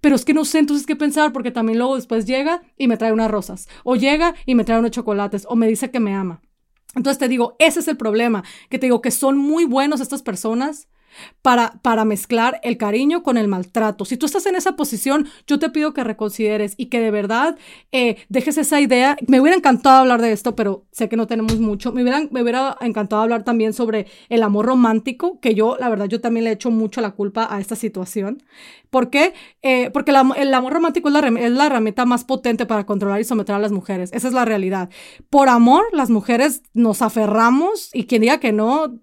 Pero 0.00 0.16
es 0.16 0.24
que 0.24 0.32
no 0.32 0.46
sé 0.46 0.60
entonces 0.60 0.86
qué 0.86 0.96
pensar, 0.96 1.32
porque 1.32 1.50
también 1.50 1.78
luego 1.78 1.96
después 1.96 2.24
llega 2.24 2.62
y 2.78 2.88
me 2.88 2.96
trae 2.96 3.12
unas 3.12 3.30
rosas, 3.30 3.68
o 3.84 3.96
llega 3.96 4.34
y 4.46 4.54
me 4.54 4.64
trae 4.64 4.78
unos 4.78 4.92
chocolates, 4.92 5.46
o 5.50 5.56
me 5.56 5.68
dice 5.68 5.90
que 5.90 6.00
me 6.00 6.14
ama. 6.14 6.40
Entonces 6.94 7.18
te 7.18 7.28
digo, 7.28 7.56
ese 7.58 7.80
es 7.80 7.88
el 7.88 7.96
problema, 7.96 8.42
que 8.70 8.78
te 8.78 8.86
digo 8.86 9.02
que 9.02 9.10
son 9.10 9.36
muy 9.36 9.64
buenos 9.64 10.00
estas 10.00 10.22
personas, 10.22 10.88
para, 11.42 11.80
para 11.82 12.04
mezclar 12.04 12.60
el 12.62 12.76
cariño 12.76 13.22
con 13.22 13.36
el 13.36 13.48
maltrato. 13.48 14.04
Si 14.04 14.16
tú 14.16 14.26
estás 14.26 14.46
en 14.46 14.56
esa 14.56 14.76
posición, 14.76 15.28
yo 15.46 15.58
te 15.58 15.70
pido 15.70 15.92
que 15.92 16.04
reconsideres 16.04 16.74
y 16.76 16.86
que 16.86 17.00
de 17.00 17.10
verdad 17.10 17.56
eh, 17.90 18.16
dejes 18.28 18.58
esa 18.58 18.80
idea. 18.80 19.16
Me 19.26 19.40
hubiera 19.40 19.56
encantado 19.56 20.00
hablar 20.00 20.20
de 20.20 20.32
esto, 20.32 20.54
pero 20.54 20.84
sé 20.92 21.08
que 21.08 21.16
no 21.16 21.26
tenemos 21.26 21.58
mucho. 21.58 21.92
Me 21.92 22.02
me 22.02 22.42
hubiera 22.42 22.76
encantado 22.80 23.22
hablar 23.22 23.44
también 23.44 23.72
sobre 23.72 24.06
el 24.28 24.42
amor 24.42 24.66
romántico, 24.66 25.40
que 25.40 25.54
yo, 25.54 25.76
la 25.78 25.88
verdad, 25.88 26.06
yo 26.06 26.20
también 26.20 26.44
le 26.44 26.50
he 26.50 26.54
hecho 26.54 26.70
mucho 26.70 27.00
la 27.00 27.12
culpa 27.12 27.46
a 27.50 27.60
esta 27.60 27.76
situación. 27.76 28.42
¿Por 28.90 29.08
qué? 29.10 29.32
Eh, 29.62 29.90
porque 29.90 30.10
el 30.10 30.54
amor 30.54 30.72
romántico 30.72 31.08
es 31.08 31.14
la, 31.14 31.20
es 31.20 31.52
la 31.52 31.66
herramienta 31.66 32.04
más 32.04 32.24
potente 32.24 32.66
para 32.66 32.84
controlar 32.84 33.20
y 33.20 33.24
someter 33.24 33.54
a 33.54 33.58
las 33.58 33.72
mujeres. 33.72 34.10
Esa 34.12 34.28
es 34.28 34.34
la 34.34 34.44
realidad. 34.44 34.90
Por 35.30 35.48
amor, 35.48 35.84
las 35.92 36.10
mujeres 36.10 36.62
nos 36.74 37.02
aferramos 37.02 37.90
y 37.94 38.04
quien 38.04 38.22
diga 38.22 38.38
que 38.38 38.52
no, 38.52 38.98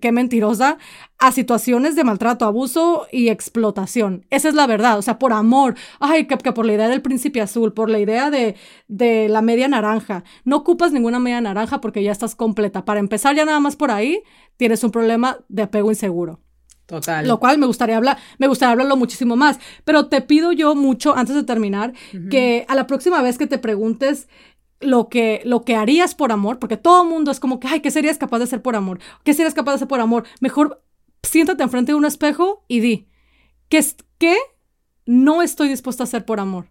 qué 0.00 0.12
mentirosa, 0.12 0.78
a 1.18 1.32
situaciones 1.32 1.96
de 1.96 2.04
maltrato, 2.04 2.44
abuso 2.44 3.06
y 3.10 3.28
explotación. 3.28 4.26
Esa 4.30 4.48
es 4.48 4.54
la 4.54 4.66
verdad, 4.66 4.98
o 4.98 5.02
sea, 5.02 5.18
por 5.18 5.32
amor, 5.32 5.74
ay, 6.00 6.26
que, 6.26 6.36
por 6.36 6.66
la 6.66 6.74
idea 6.74 6.88
del 6.88 7.02
príncipe 7.02 7.40
azul, 7.40 7.72
por 7.72 7.90
la 7.90 7.98
idea 7.98 8.30
de, 8.30 8.56
de 8.88 9.28
la 9.28 9.42
media 9.42 9.68
naranja. 9.68 10.24
No 10.44 10.56
ocupas 10.56 10.92
ninguna 10.92 11.18
media 11.18 11.40
naranja 11.40 11.80
porque 11.80 12.02
ya 12.02 12.12
estás 12.12 12.34
completa. 12.34 12.84
Para 12.84 13.00
empezar, 13.00 13.34
ya 13.34 13.44
nada 13.44 13.60
más 13.60 13.76
por 13.76 13.90
ahí, 13.90 14.22
tienes 14.56 14.84
un 14.84 14.90
problema 14.90 15.38
de 15.48 15.62
apego 15.62 15.90
inseguro. 15.90 16.40
Total. 16.86 17.26
Lo 17.26 17.40
cual 17.40 17.56
me 17.56 17.66
gustaría 17.66 17.96
hablar, 17.96 18.18
me 18.38 18.46
gustaría 18.46 18.72
hablarlo 18.72 18.96
muchísimo 18.96 19.36
más. 19.36 19.58
Pero 19.84 20.08
te 20.08 20.20
pido 20.20 20.52
yo 20.52 20.74
mucho, 20.74 21.16
antes 21.16 21.34
de 21.34 21.42
terminar, 21.42 21.94
que 22.30 22.66
a 22.68 22.74
la 22.74 22.86
próxima 22.86 23.22
vez 23.22 23.38
que 23.38 23.46
te 23.46 23.58
preguntes 23.58 24.28
lo 24.84 25.08
que, 25.08 25.42
lo 25.44 25.62
que 25.62 25.76
harías 25.76 26.14
por 26.14 26.32
amor, 26.32 26.58
porque 26.58 26.76
todo 26.76 27.04
mundo 27.04 27.30
es 27.30 27.40
como 27.40 27.60
que, 27.60 27.68
ay, 27.68 27.80
¿qué 27.80 27.90
serías 27.90 28.18
capaz 28.18 28.38
de 28.38 28.44
hacer 28.44 28.62
por 28.62 28.76
amor? 28.76 28.98
¿Qué 29.24 29.34
serías 29.34 29.54
capaz 29.54 29.72
de 29.72 29.76
hacer 29.76 29.88
por 29.88 30.00
amor? 30.00 30.24
Mejor 30.40 30.82
siéntate 31.22 31.62
enfrente 31.62 31.92
de 31.92 31.96
un 31.96 32.04
espejo 32.04 32.64
y 32.68 32.80
di, 32.80 33.08
¿qué, 33.68 33.84
qué 34.18 34.36
no 35.06 35.42
estoy 35.42 35.68
dispuesta 35.68 36.02
a 36.02 36.04
hacer 36.04 36.24
por 36.24 36.40
amor? 36.40 36.68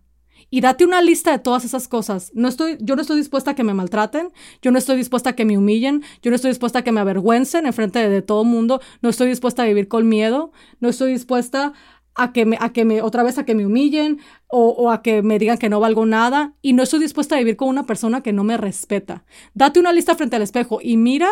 Y 0.49 0.61
date 0.61 0.85
una 0.85 1.01
lista 1.01 1.31
de 1.31 1.39
todas 1.39 1.65
esas 1.65 1.87
cosas. 1.87 2.31
No 2.35 2.47
estoy, 2.47 2.77
yo 2.79 2.95
no 2.95 3.01
estoy 3.01 3.17
dispuesta 3.17 3.51
a 3.51 3.55
que 3.55 3.63
me 3.63 3.73
maltraten, 3.73 4.31
yo 4.61 4.69
no 4.69 4.77
estoy 4.77 4.97
dispuesta 4.97 5.31
a 5.31 5.35
que 5.35 5.45
me 5.45 5.57
humillen, 5.57 6.03
yo 6.21 6.29
no 6.29 6.35
estoy 6.35 6.51
dispuesta 6.51 6.79
a 6.79 6.83
que 6.83 6.91
me 6.91 6.99
avergüencen 6.99 7.65
en 7.65 7.73
frente 7.73 7.99
de, 7.99 8.09
de 8.09 8.21
todo 8.21 8.43
el 8.43 8.49
mundo, 8.49 8.79
no 9.01 9.09
estoy 9.09 9.29
dispuesta 9.29 9.63
a 9.63 9.65
vivir 9.65 9.87
con 9.87 10.07
miedo, 10.07 10.51
no 10.79 10.89
estoy 10.89 11.11
dispuesta 11.13 11.73
a 12.15 12.31
que 12.31 12.45
me, 12.45 12.57
a 12.59 12.71
que 12.71 12.85
me, 12.85 13.01
otra 13.01 13.23
vez 13.23 13.37
a 13.37 13.45
que 13.45 13.55
me 13.55 13.65
humillen 13.65 14.19
o, 14.47 14.69
o, 14.69 14.91
a 14.91 15.01
que 15.01 15.21
me 15.21 15.39
digan 15.39 15.57
que 15.57 15.69
no 15.69 15.79
valgo 15.79 16.05
nada 16.05 16.53
y 16.61 16.73
no 16.73 16.83
estoy 16.83 16.99
dispuesta 16.99 17.35
a 17.35 17.39
vivir 17.39 17.55
con 17.55 17.69
una 17.69 17.85
persona 17.85 18.21
que 18.21 18.33
no 18.33 18.43
me 18.43 18.57
respeta. 18.57 19.25
Date 19.53 19.79
una 19.79 19.93
lista 19.93 20.15
frente 20.15 20.35
al 20.35 20.41
espejo 20.41 20.79
y 20.81 20.97
mira 20.97 21.29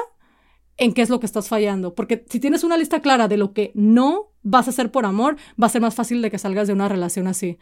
en 0.78 0.94
qué 0.94 1.02
es 1.02 1.10
lo 1.10 1.20
que 1.20 1.26
estás 1.26 1.48
fallando, 1.48 1.94
porque 1.94 2.26
si 2.30 2.40
tienes 2.40 2.64
una 2.64 2.78
lista 2.78 3.02
clara 3.02 3.28
de 3.28 3.38
lo 3.38 3.54
que 3.54 3.72
no 3.76 4.32
vas 4.42 4.68
a 4.68 4.72
hacer 4.72 4.92
por 4.92 5.06
amor, 5.06 5.38
va 5.62 5.68
a 5.68 5.70
ser 5.70 5.82
más 5.82 5.94
fácil 5.94 6.22
de 6.22 6.32
que 6.32 6.40
salgas 6.40 6.68
de 6.68 6.74
una 6.74 6.90
relación 6.90 7.28
así. 7.28 7.60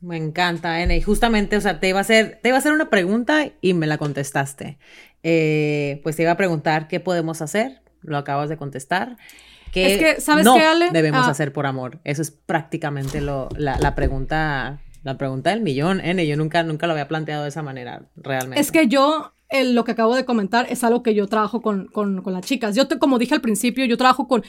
Me 0.00 0.16
encanta, 0.16 0.80
N. 0.82 0.96
Y 0.96 1.02
justamente, 1.02 1.58
o 1.58 1.60
sea, 1.60 1.78
te 1.78 1.88
iba 1.90 1.98
a 1.98 2.00
hacer, 2.00 2.38
te 2.42 2.48
iba 2.48 2.56
a 2.56 2.60
hacer 2.60 2.72
una 2.72 2.88
pregunta 2.88 3.52
y 3.60 3.74
me 3.74 3.86
la 3.86 3.98
contestaste. 3.98 4.78
Eh, 5.22 6.00
pues 6.02 6.16
te 6.16 6.22
iba 6.22 6.30
a 6.30 6.38
preguntar 6.38 6.88
qué 6.88 7.00
podemos 7.00 7.42
hacer, 7.42 7.82
lo 8.00 8.16
acabas 8.16 8.48
de 8.48 8.56
contestar 8.56 9.18
es 9.74 9.98
que, 9.98 10.20
¿sabes 10.20 10.44
no 10.44 10.54
qué, 10.54 10.62
Ale? 10.62 10.90
debemos 10.92 11.26
ah. 11.26 11.30
hacer 11.30 11.52
por 11.52 11.66
amor? 11.66 12.00
Eso 12.04 12.22
es 12.22 12.30
prácticamente 12.30 13.20
lo, 13.20 13.48
la, 13.56 13.94
pregunta 13.94 14.80
la 15.02 15.16
pregunta 15.16 15.50
del 15.50 15.62
millón, 15.62 16.00
N. 16.00 16.26
Yo 16.26 16.36
nunca, 16.36 16.62
nunca 16.62 16.86
lo 16.86 16.92
había 16.92 17.08
planteado 17.08 17.42
de 17.44 17.48
esa 17.48 17.62
manera, 17.62 18.02
realmente. 18.16 18.60
Es 18.60 18.72
que 18.72 18.86
yo, 18.88 19.32
lo 19.50 19.84
que 19.84 19.92
acabo 19.92 20.14
de 20.14 20.24
comentar 20.24 20.66
es 20.68 20.84
algo 20.84 21.02
que 21.02 21.14
yo 21.14 21.26
trabajo 21.26 21.62
con, 21.62 21.86
con, 21.86 22.22
con 22.22 22.32
las 22.32 22.44
chicas. 22.44 22.74
Yo, 22.74 22.88
te, 22.88 22.98
como 22.98 23.18
dije 23.18 23.34
al 23.34 23.40
principio, 23.40 23.84
yo 23.84 23.96
trabajo 23.96 24.28
con 24.28 24.42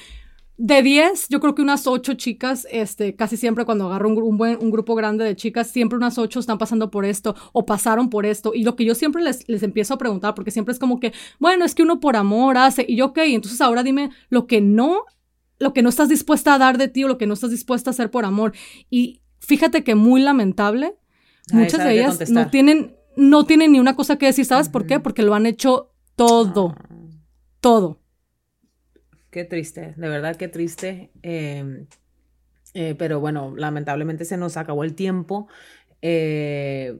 de 0.63 0.83
10, 0.83 1.29
yo 1.29 1.39
creo 1.39 1.55
que 1.55 1.63
unas 1.63 1.87
8 1.87 2.13
chicas, 2.13 2.67
este, 2.69 3.15
casi 3.15 3.35
siempre 3.35 3.65
cuando 3.65 3.87
agarro 3.87 4.09
un, 4.09 4.37
buen, 4.37 4.59
un 4.61 4.69
grupo 4.69 4.93
grande 4.93 5.25
de 5.25 5.35
chicas, 5.35 5.71
siempre 5.71 5.97
unas 5.97 6.19
8 6.19 6.39
están 6.39 6.59
pasando 6.59 6.91
por 6.91 7.03
esto 7.03 7.35
o 7.51 7.65
pasaron 7.65 8.11
por 8.11 8.27
esto. 8.27 8.51
Y 8.53 8.63
lo 8.63 8.75
que 8.75 8.85
yo 8.85 8.93
siempre 8.93 9.23
les, 9.23 9.49
les 9.49 9.63
empiezo 9.63 9.95
a 9.95 9.97
preguntar, 9.97 10.35
porque 10.35 10.51
siempre 10.51 10.71
es 10.71 10.77
como 10.77 10.99
que, 10.99 11.13
bueno, 11.39 11.65
es 11.65 11.73
que 11.73 11.81
uno 11.81 11.99
por 11.99 12.15
amor 12.15 12.57
hace, 12.57 12.85
y 12.87 12.97
yo, 12.97 13.07
ok, 13.07 13.17
entonces 13.23 13.59
ahora 13.59 13.81
dime 13.81 14.11
lo 14.29 14.45
que 14.45 14.61
no, 14.61 15.05
lo 15.57 15.73
que 15.73 15.81
no 15.81 15.89
estás 15.89 16.09
dispuesta 16.09 16.53
a 16.53 16.59
dar 16.59 16.77
de 16.77 16.89
ti 16.89 17.05
o 17.05 17.07
lo 17.07 17.17
que 17.17 17.25
no 17.25 17.33
estás 17.33 17.49
dispuesta 17.49 17.89
a 17.89 17.93
hacer 17.93 18.11
por 18.11 18.23
amor. 18.23 18.53
Y 18.91 19.23
fíjate 19.39 19.83
que 19.83 19.95
muy 19.95 20.21
lamentable, 20.21 20.93
muchas 21.51 21.83
de 21.83 21.93
ellas 21.93 22.29
no 22.29 22.51
tienen, 22.51 22.95
no 23.15 23.47
tienen 23.47 23.71
ni 23.71 23.79
una 23.79 23.95
cosa 23.95 24.19
que 24.19 24.27
decir, 24.27 24.45
¿sabes 24.45 24.69
por 24.69 24.85
qué? 24.85 24.99
Porque 24.99 25.23
lo 25.23 25.33
han 25.33 25.47
hecho 25.47 25.89
todo, 26.15 26.75
ah. 26.77 26.87
todo. 27.61 28.00
Qué 29.31 29.45
triste, 29.45 29.93
de 29.95 30.09
verdad 30.09 30.35
qué 30.35 30.49
triste. 30.49 31.09
Em, 31.21 31.87
eh, 32.73 32.95
pero 32.95 33.21
bueno, 33.21 33.53
lamentablemente 33.55 34.25
se 34.25 34.35
nos 34.35 34.57
acabó 34.57 34.83
el 34.83 34.93
tiempo. 34.93 35.47
Eh, 36.01 36.99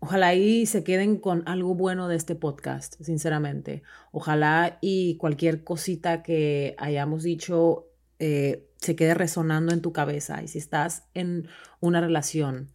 ojalá 0.00 0.34
y 0.34 0.66
se 0.66 0.82
queden 0.82 1.18
con 1.18 1.44
algo 1.46 1.76
bueno 1.76 2.08
de 2.08 2.16
este 2.16 2.34
podcast, 2.34 3.00
sinceramente. 3.00 3.82
Ojalá 4.10 4.78
y 4.80 5.16
cualquier 5.18 5.62
cosita 5.62 6.24
que 6.24 6.74
hayamos 6.78 7.22
dicho 7.22 7.86
eh, 8.18 8.68
se 8.78 8.96
quede 8.96 9.14
resonando 9.14 9.72
en 9.72 9.80
tu 9.80 9.92
cabeza. 9.92 10.42
Y 10.42 10.48
si 10.48 10.58
estás 10.58 11.04
en 11.14 11.46
una 11.78 12.00
relación 12.00 12.72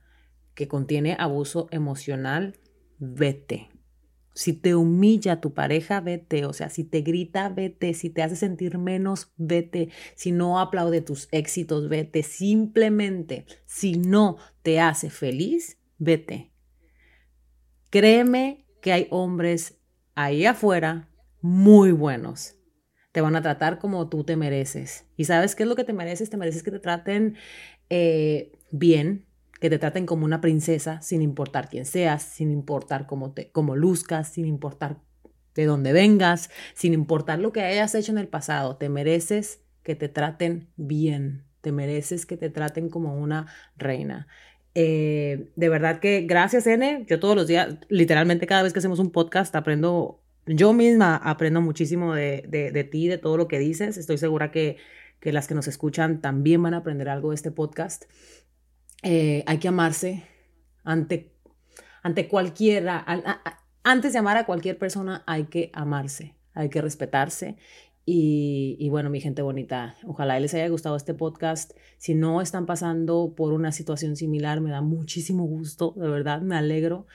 que 0.56 0.70
contiene 0.70 1.18
abuso 1.20 1.68
emocional, 1.72 2.56
vete. 3.00 3.73
Si 4.34 4.54
te 4.54 4.76
humilla 4.76 5.42
tu 5.42 5.54
pareja, 5.54 6.02
vete. 6.02 6.46
O 6.46 6.54
sea, 6.54 6.70
si 6.70 6.84
te 6.84 7.02
grita, 7.02 7.50
vete. 7.50 7.94
Si 7.94 8.10
te 8.10 8.24
hace 8.24 8.36
sentir 8.36 8.78
menos, 8.78 9.32
vete. 9.38 9.90
Si 10.16 10.32
no 10.32 10.60
aplaude 10.60 11.02
tus 11.02 11.28
éxitos, 11.32 11.90
vete. 11.90 12.24
Simplemente, 12.24 13.46
si 13.66 13.96
no 13.96 14.38
te 14.62 14.80
hace 14.80 15.10
feliz, 15.10 15.78
vete. 15.98 16.52
Créeme 17.90 18.66
que 18.82 18.92
hay 18.92 19.08
hombres 19.12 19.80
ahí 20.16 20.46
afuera 20.46 21.10
muy 21.42 21.92
buenos. 21.92 22.56
Te 23.12 23.22
van 23.22 23.36
a 23.36 23.44
tratar 23.44 23.78
como 23.78 24.10
tú 24.10 24.24
te 24.24 24.36
mereces. 24.36 25.06
¿Y 25.16 25.26
sabes 25.26 25.56
qué 25.56 25.64
es 25.64 25.70
lo 25.70 25.76
que 25.76 25.84
te 25.84 25.94
mereces? 25.94 26.32
Te 26.32 26.38
mereces 26.38 26.64
que 26.64 26.72
te 26.72 26.80
traten 26.80 27.36
eh, 27.90 28.52
bien, 28.72 29.28
que 29.64 29.70
te 29.70 29.80
traten 29.80 30.06
como 30.06 30.26
una 30.26 30.42
princesa 30.42 31.02
sin 31.02 31.22
importar 31.22 31.70
quién 31.70 31.86
seas, 31.86 32.22
sin 32.22 32.52
importar 32.52 33.08
cómo, 33.08 33.32
te, 33.32 33.50
cómo 33.50 33.78
luzcas, 33.78 34.28
sin 34.28 34.46
importar 34.46 34.98
de 35.56 35.64
dónde 35.64 35.94
vengas, 35.94 36.50
sin 36.74 36.94
importar 36.94 37.40
lo 37.40 37.54
que 37.54 37.62
hayas 37.62 37.96
hecho 37.96 38.12
en 38.12 38.18
el 38.18 38.28
pasado. 38.28 38.76
Te 38.76 38.90
mereces 38.90 39.62
que 39.82 39.96
te 39.96 40.10
traten 40.10 40.68
bien, 40.76 41.46
te 41.62 41.72
mereces 41.72 42.26
que 42.26 42.36
te 42.36 42.50
traten 42.50 42.90
como 42.90 43.16
una 43.16 43.48
reina. 43.78 44.28
Eh, 44.76 45.50
de 45.56 45.70
verdad 45.70 46.02
que 46.02 46.26
gracias, 46.28 46.68
N. 46.68 47.06
Yo 47.08 47.22
todos 47.22 47.38
los 47.38 47.48
días, 47.48 47.78
literalmente 47.88 48.46
cada 48.48 48.64
vez 48.64 48.74
que 48.74 48.80
hacemos 48.80 49.00
un 49.00 49.12
podcast, 49.12 49.56
aprendo, 49.56 50.22
yo 50.46 50.74
misma 50.74 51.16
aprendo 51.16 51.62
muchísimo 51.62 52.14
de, 52.14 52.44
de, 52.50 52.84
ti, 52.84 53.08
de 53.08 53.18
todo 53.18 53.38
lo 53.38 53.48
que 53.48 53.60
dices. 53.60 53.96
Estoy 53.96 54.18
segura 54.18 54.52
que, 54.52 54.76
que 55.22 55.32
las 55.32 55.48
que 55.48 55.56
nos 55.56 55.70
escuchan 55.70 56.20
también 56.20 56.62
van 56.62 56.74
a 56.74 56.80
aprender 56.80 57.08
algo 57.08 57.30
de 57.30 57.36
este 57.36 57.52
podcast. 57.52 58.04
Eh, 59.04 59.44
hay 59.46 59.58
que 59.58 59.68
amarse 59.68 60.24
ante, 60.84 61.36
ante 62.02 62.30
cualquiera, 62.30 63.06
antes 63.84 64.14
de 64.14 64.20
amar 64.20 64.38
a 64.38 64.46
cualquier 64.46 64.78
persona 64.78 65.24
hay 65.28 65.46
que 65.46 65.70
amarse, 65.74 66.36
hay 66.54 66.70
que 66.70 66.82
respetarse. 66.82 67.58
Y, 68.06 68.90
bueno, 68.90 69.10
mi 69.10 69.22
gente 69.22 69.42
bonita, 69.42 69.96
ojalá 70.06 70.38
les 70.40 70.54
haya 70.54 70.68
gustado 70.68 70.98
este 70.98 71.14
podcast. 71.14 71.72
Si 71.98 72.16
no 72.16 72.42
están 72.42 72.66
pasando 72.66 73.34
por 73.36 73.54
una 73.54 73.72
situación 73.72 74.18
similar, 74.18 74.60
me 74.60 74.72
da 74.72 74.82
muchísimo 74.82 75.46
gusto, 75.46 75.94
de 75.96 76.10
verdad, 76.10 76.42
me 76.42 76.58
alegro. 76.58 77.08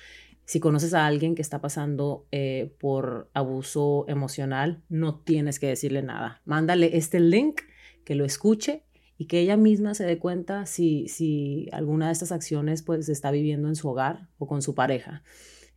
Si 0.46 0.60
conoces 0.60 0.94
a 0.94 1.06
alguien 1.06 1.34
que 1.34 1.42
está 1.42 1.60
pasando 1.60 2.26
eh, 2.32 2.74
por 2.80 3.30
abuso 3.34 4.06
emocional, 4.08 4.82
no 4.88 5.20
tienes 5.20 5.58
que 5.58 5.66
decirle 5.66 6.02
nada. 6.02 6.40
Mándale 6.46 6.96
este 6.96 7.20
link, 7.20 7.60
que 8.06 8.14
lo 8.14 8.24
escuche 8.24 8.86
y 9.18 9.26
que 9.26 9.40
ella 9.40 9.56
misma 9.56 9.94
se 9.94 10.04
dé 10.04 10.18
cuenta 10.18 10.64
si, 10.64 11.08
si 11.08 11.68
alguna 11.72 12.06
de 12.06 12.12
estas 12.12 12.32
acciones 12.32 12.82
pues 12.82 13.08
está 13.08 13.32
viviendo 13.32 13.68
en 13.68 13.74
su 13.74 13.88
hogar 13.88 14.28
o 14.38 14.46
con 14.46 14.62
su 14.62 14.74
pareja. 14.74 15.22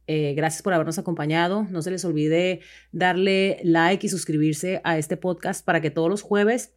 Eh, 0.08 0.34
gracias 0.36 0.62
por 0.62 0.74
habernos 0.74 1.00
acompañado. 1.00 1.66
No 1.70 1.82
se 1.82 1.90
les 1.90 2.06
olvide 2.06 2.62
darle 2.92 3.60
like 3.64 4.06
y 4.06 4.10
suscribirse 4.10 4.80
a 4.84 4.98
este 4.98 5.18
podcast 5.18 5.66
para 5.66 5.82
que 5.82 5.90
todos 5.90 6.10
los 6.10 6.22
jueves 6.22 6.74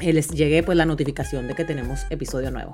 eh, 0.00 0.12
les 0.12 0.28
llegue 0.30 0.62
pues 0.62 0.76
la 0.76 0.86
notificación 0.86 1.46
de 1.46 1.54
que 1.54 1.64
tenemos 1.64 2.00
episodio 2.10 2.50
nuevo. 2.50 2.72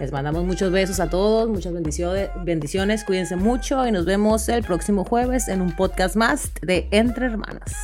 Les 0.00 0.12
mandamos 0.12 0.44
muchos 0.44 0.70
besos 0.70 1.00
a 1.00 1.08
todos, 1.08 1.48
muchas 1.48 1.72
bendiciones, 1.72 2.30
bendiciones, 2.44 3.04
cuídense 3.04 3.36
mucho 3.36 3.86
y 3.86 3.92
nos 3.92 4.04
vemos 4.04 4.48
el 4.48 4.62
próximo 4.62 5.04
jueves 5.04 5.48
en 5.48 5.60
un 5.60 5.74
podcast 5.74 6.16
más 6.16 6.52
de 6.62 6.88
Entre 6.90 7.26
Hermanas. 7.26 7.74